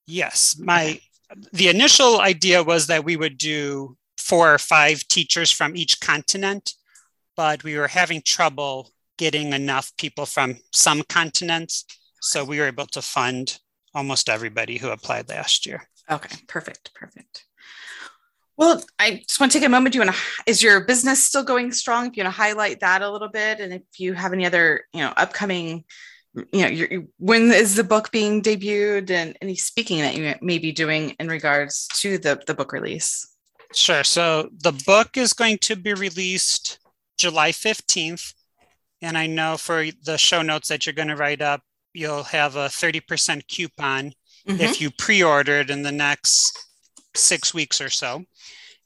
Yes. 0.06 0.56
My 0.58 1.00
the 1.52 1.68
initial 1.68 2.20
idea 2.20 2.62
was 2.62 2.86
that 2.86 3.04
we 3.04 3.16
would 3.16 3.38
do 3.38 3.96
four 4.18 4.52
or 4.52 4.58
five 4.58 5.06
teachers 5.08 5.50
from 5.50 5.76
each 5.76 6.00
continent, 6.00 6.72
but 7.36 7.64
we 7.64 7.76
were 7.76 7.88
having 7.88 8.22
trouble 8.22 8.90
getting 9.18 9.52
enough 9.52 9.92
people 9.96 10.26
from 10.26 10.56
some 10.72 11.02
continents. 11.08 11.84
So 12.20 12.44
we 12.44 12.58
were 12.58 12.66
able 12.66 12.86
to 12.86 13.02
fund 13.02 13.58
almost 13.94 14.28
everybody 14.28 14.78
who 14.78 14.90
applied 14.90 15.28
last 15.28 15.66
year. 15.66 15.88
Okay, 16.10 16.36
perfect, 16.46 16.92
perfect. 16.94 17.45
Well, 18.58 18.82
I 18.98 19.22
just 19.26 19.38
want 19.38 19.52
to 19.52 19.58
take 19.58 19.66
a 19.66 19.70
moment. 19.70 19.92
Do 19.92 19.98
you 19.98 20.04
want 20.04 20.16
to, 20.16 20.22
is 20.46 20.62
your 20.62 20.80
business 20.80 21.22
still 21.22 21.44
going 21.44 21.72
strong? 21.72 22.06
If 22.06 22.16
you 22.16 22.24
want 22.24 22.34
to 22.34 22.40
highlight 22.40 22.80
that 22.80 23.02
a 23.02 23.10
little 23.10 23.28
bit, 23.28 23.60
and 23.60 23.72
if 23.72 23.82
you 23.98 24.14
have 24.14 24.32
any 24.32 24.46
other, 24.46 24.84
you 24.94 25.00
know, 25.00 25.12
upcoming, 25.16 25.84
you 26.52 26.62
know, 26.62 26.68
your, 26.68 27.04
when 27.18 27.50
is 27.52 27.74
the 27.74 27.84
book 27.84 28.10
being 28.12 28.42
debuted, 28.42 29.10
and 29.10 29.36
any 29.42 29.56
speaking 29.56 30.00
that 30.00 30.16
you 30.16 30.34
may 30.40 30.58
be 30.58 30.72
doing 30.72 31.10
in 31.20 31.28
regards 31.28 31.86
to 32.00 32.18
the 32.18 32.42
the 32.46 32.54
book 32.54 32.72
release? 32.72 33.26
Sure. 33.74 34.04
So 34.04 34.48
the 34.62 34.72
book 34.86 35.16
is 35.16 35.32
going 35.32 35.58
to 35.58 35.76
be 35.76 35.92
released 35.92 36.78
July 37.18 37.52
fifteenth, 37.52 38.32
and 39.02 39.18
I 39.18 39.26
know 39.26 39.56
for 39.56 39.86
the 40.04 40.16
show 40.16 40.42
notes 40.42 40.68
that 40.68 40.86
you're 40.86 40.94
going 40.94 41.08
to 41.08 41.16
write 41.16 41.42
up, 41.42 41.62
you'll 41.92 42.24
have 42.24 42.56
a 42.56 42.68
thirty 42.68 43.00
percent 43.00 43.48
coupon 43.48 44.12
mm-hmm. 44.46 44.60
if 44.60 44.80
you 44.80 44.90
pre-order 44.90 45.60
it 45.60 45.70
in 45.70 45.82
the 45.82 45.92
next 45.92 46.58
six 47.14 47.54
weeks 47.54 47.80
or 47.80 47.88
so 47.88 48.22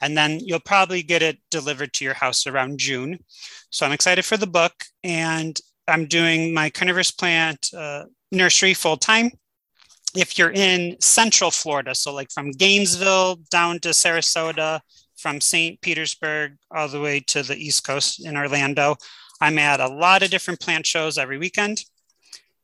and 0.00 0.16
then 0.16 0.40
you'll 0.40 0.60
probably 0.60 1.02
get 1.02 1.22
it 1.22 1.38
delivered 1.50 1.92
to 1.94 2.04
your 2.04 2.14
house 2.14 2.46
around 2.46 2.78
June. 2.78 3.18
So 3.70 3.86
I'm 3.86 3.92
excited 3.92 4.24
for 4.24 4.36
the 4.36 4.46
book, 4.46 4.72
and 5.04 5.58
I'm 5.88 6.06
doing 6.06 6.54
my 6.54 6.70
carnivorous 6.70 7.10
plant 7.10 7.68
uh, 7.76 8.04
nursery 8.32 8.74
full 8.74 8.96
time. 8.96 9.30
If 10.16 10.38
you're 10.38 10.52
in 10.52 10.96
Central 11.00 11.50
Florida, 11.50 11.94
so 11.94 12.12
like 12.12 12.30
from 12.32 12.50
Gainesville 12.50 13.36
down 13.50 13.78
to 13.80 13.90
Sarasota, 13.90 14.80
from 15.16 15.40
St. 15.40 15.80
Petersburg 15.80 16.56
all 16.74 16.88
the 16.88 17.00
way 17.00 17.20
to 17.20 17.42
the 17.42 17.56
East 17.56 17.84
Coast 17.84 18.24
in 18.24 18.36
Orlando, 18.36 18.96
I'm 19.40 19.58
at 19.58 19.80
a 19.80 19.88
lot 19.88 20.22
of 20.22 20.30
different 20.30 20.60
plant 20.60 20.86
shows 20.86 21.18
every 21.18 21.38
weekend. 21.38 21.84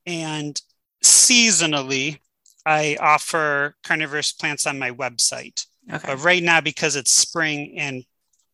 And 0.07 0.61
seasonally, 1.05 2.18
I 2.64 2.97
offer 3.01 3.76
carnivorous 3.84 4.32
plants 4.32 4.66
on 4.66 4.78
my 4.78 4.91
website. 4.91 5.66
Okay. 5.93 6.07
But 6.07 6.24
right 6.24 6.43
now, 6.43 6.61
because 6.61 6.97
it's 6.97 7.12
spring 7.12 7.78
and 7.78 8.05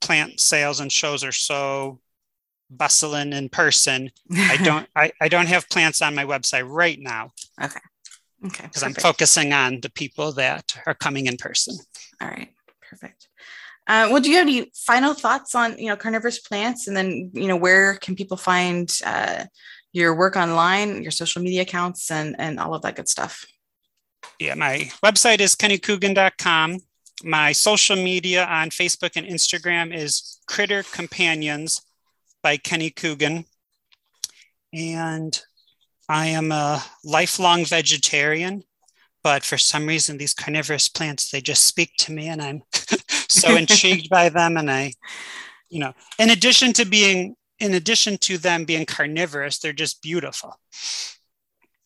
plant 0.00 0.40
sales 0.40 0.80
and 0.80 0.92
shows 0.92 1.24
are 1.24 1.32
so 1.32 2.00
bustling 2.70 3.32
in 3.32 3.48
person, 3.48 4.10
I 4.30 4.56
don't 4.64 4.88
I, 4.94 5.12
I 5.20 5.28
don't 5.28 5.48
have 5.48 5.68
plants 5.68 6.02
on 6.02 6.14
my 6.14 6.24
website 6.24 6.68
right 6.68 6.98
now. 7.00 7.30
Okay. 7.62 7.80
Okay. 8.46 8.64
Because 8.64 8.82
I'm 8.82 8.94
focusing 8.94 9.52
on 9.52 9.80
the 9.80 9.90
people 9.90 10.32
that 10.32 10.76
are 10.86 10.94
coming 10.94 11.26
in 11.26 11.36
person. 11.36 11.76
All 12.20 12.28
right. 12.28 12.50
Perfect. 12.88 13.28
Uh, 13.86 14.08
well, 14.10 14.20
do 14.20 14.30
you 14.30 14.36
have 14.36 14.46
any 14.46 14.70
final 14.74 15.14
thoughts 15.14 15.54
on 15.54 15.78
you 15.78 15.88
know 15.88 15.96
carnivorous 15.96 16.38
plants, 16.38 16.86
and 16.86 16.96
then 16.96 17.30
you 17.32 17.48
know 17.48 17.56
where 17.56 17.96
can 17.96 18.14
people 18.14 18.36
find 18.36 18.98
uh, 19.04 19.44
your 19.92 20.14
work 20.14 20.36
online, 20.36 21.02
your 21.02 21.10
social 21.10 21.42
media 21.42 21.62
accounts, 21.62 22.10
and 22.10 22.36
and 22.38 22.60
all 22.60 22.74
of 22.74 22.82
that 22.82 22.94
good 22.94 23.08
stuff? 23.08 23.44
Yeah, 24.38 24.54
my 24.54 24.90
website 25.04 25.40
is 25.40 25.54
kennycoogan.com 25.54 26.78
my 27.24 27.52
social 27.52 27.96
media 27.96 28.44
on 28.44 28.70
Facebook 28.70 29.12
and 29.16 29.26
Instagram 29.26 29.94
is 29.94 30.40
Critter 30.46 30.82
Companions 30.82 31.82
by 32.42 32.56
Kenny 32.56 32.90
Coogan. 32.90 33.44
And 34.72 35.40
I 36.08 36.26
am 36.26 36.52
a 36.52 36.82
lifelong 37.04 37.64
vegetarian, 37.64 38.64
but 39.22 39.44
for 39.44 39.58
some 39.58 39.86
reason, 39.86 40.18
these 40.18 40.34
carnivorous 40.34 40.88
plants, 40.88 41.30
they 41.30 41.40
just 41.40 41.66
speak 41.66 41.92
to 41.98 42.12
me 42.12 42.28
and 42.28 42.42
I'm 42.42 42.62
so 43.28 43.56
intrigued 43.56 44.08
by 44.08 44.28
them. 44.28 44.56
And 44.56 44.70
I, 44.70 44.92
you 45.68 45.80
know, 45.80 45.92
in 46.18 46.30
addition 46.30 46.72
to 46.74 46.84
being, 46.84 47.36
in 47.58 47.74
addition 47.74 48.18
to 48.18 48.38
them 48.38 48.64
being 48.64 48.86
carnivorous, 48.86 49.58
they're 49.58 49.72
just 49.72 50.02
beautiful. 50.02 50.58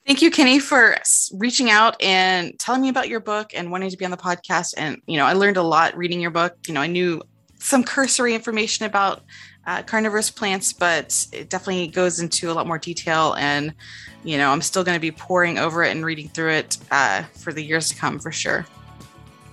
Thank 0.07 0.22
you, 0.22 0.30
Kenny, 0.30 0.61
for 0.61 0.96
reaching 1.34 1.68
out 1.68 2.00
and 2.00 2.57
telling 2.61 2.80
me 2.80 2.88
about 2.88 3.09
your 3.09 3.18
book 3.18 3.50
and 3.54 3.72
wanting 3.72 3.90
to 3.90 3.96
be 3.96 4.04
on 4.04 4.12
the 4.12 4.16
podcast. 4.16 4.74
And, 4.76 5.02
you 5.07 5.16
know, 5.16 5.24
I 5.24 5.32
learned 5.32 5.57
a 5.57 5.62
lot 5.62 5.96
reading 5.96 6.20
your 6.20 6.30
book. 6.30 6.57
You 6.68 6.74
know, 6.74 6.80
I 6.80 6.86
knew 6.86 7.22
some 7.59 7.82
cursory 7.82 8.32
information 8.32 8.86
about 8.86 9.24
uh, 9.66 9.82
carnivorous 9.82 10.30
plants, 10.30 10.72
but 10.72 11.26
it 11.32 11.50
definitely 11.50 11.88
goes 11.88 12.20
into 12.20 12.52
a 12.52 12.54
lot 12.54 12.68
more 12.68 12.78
detail. 12.78 13.34
And, 13.34 13.74
you 14.22 14.38
know, 14.38 14.50
I'm 14.50 14.62
still 14.62 14.84
going 14.84 14.94
to 14.94 15.00
be 15.00 15.11
poring 15.11 15.59
over 15.59 15.82
it 15.82 15.90
and 15.90 16.04
reading 16.04 16.28
through 16.28 16.52
it 16.52 16.78
uh, 16.92 17.24
for 17.34 17.52
the 17.52 17.64
years 17.64 17.88
to 17.88 17.96
come 17.96 18.20
for 18.20 18.30
sure. 18.30 18.64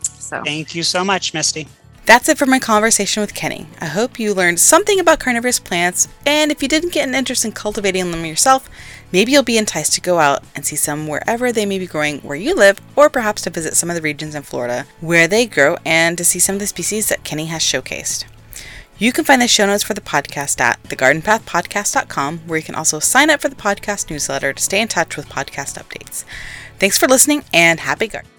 So 0.01 0.43
thank 0.45 0.75
you 0.75 0.83
so 0.83 1.03
much, 1.03 1.33
Misty. 1.33 1.67
That's 2.05 2.27
it 2.27 2.37
for 2.37 2.45
my 2.45 2.59
conversation 2.59 3.21
with 3.21 3.33
Kenny. 3.33 3.65
I 3.79 3.85
hope 3.85 4.19
you 4.19 4.33
learned 4.33 4.59
something 4.59 4.99
about 4.99 5.19
carnivorous 5.19 5.57
plants, 5.59 6.09
and 6.25 6.51
if 6.51 6.61
you 6.61 6.67
didn't 6.67 6.91
get 6.91 7.07
an 7.07 7.15
interest 7.15 7.45
in 7.45 7.53
cultivating 7.53 8.11
them 8.11 8.25
yourself, 8.25 8.69
maybe 9.13 9.31
you'll 9.31 9.43
be 9.43 9.57
enticed 9.57 9.93
to 9.93 10.01
go 10.01 10.19
out 10.19 10.43
and 10.55 10.65
see 10.65 10.75
some 10.75 11.07
wherever 11.07 11.53
they 11.53 11.65
may 11.65 11.79
be 11.79 11.87
growing 11.87 12.19
where 12.19 12.35
you 12.35 12.53
live, 12.53 12.81
or 12.97 13.09
perhaps 13.09 13.43
to 13.43 13.49
visit 13.49 13.75
some 13.75 13.89
of 13.89 13.95
the 13.95 14.01
regions 14.01 14.35
in 14.35 14.41
Florida 14.41 14.85
where 14.99 15.27
they 15.27 15.45
grow 15.45 15.77
and 15.85 16.17
to 16.17 16.25
see 16.25 16.39
some 16.39 16.55
of 16.55 16.59
the 16.59 16.67
species 16.67 17.07
that 17.07 17.23
Kenny 17.23 17.45
has 17.45 17.61
showcased. 17.61 18.25
You 18.97 19.11
can 19.11 19.23
find 19.23 19.41
the 19.41 19.47
show 19.47 19.65
notes 19.65 19.83
for 19.83 19.93
the 19.93 20.01
podcast 20.01 20.59
at 20.59 20.81
thegardenpathpodcast.com, 20.83 22.39
where 22.39 22.57
you 22.57 22.63
can 22.63 22.75
also 22.75 22.99
sign 22.99 23.29
up 23.29 23.41
for 23.41 23.49
the 23.49 23.55
podcast 23.55 24.09
newsletter 24.09 24.53
to 24.53 24.61
stay 24.61 24.81
in 24.81 24.87
touch 24.87 25.15
with 25.15 25.29
podcast 25.29 25.81
updates. 25.81 26.25
Thanks 26.79 26.97
for 26.97 27.07
listening 27.07 27.43
and 27.53 27.79
happy 27.79 28.07
garden. 28.07 28.32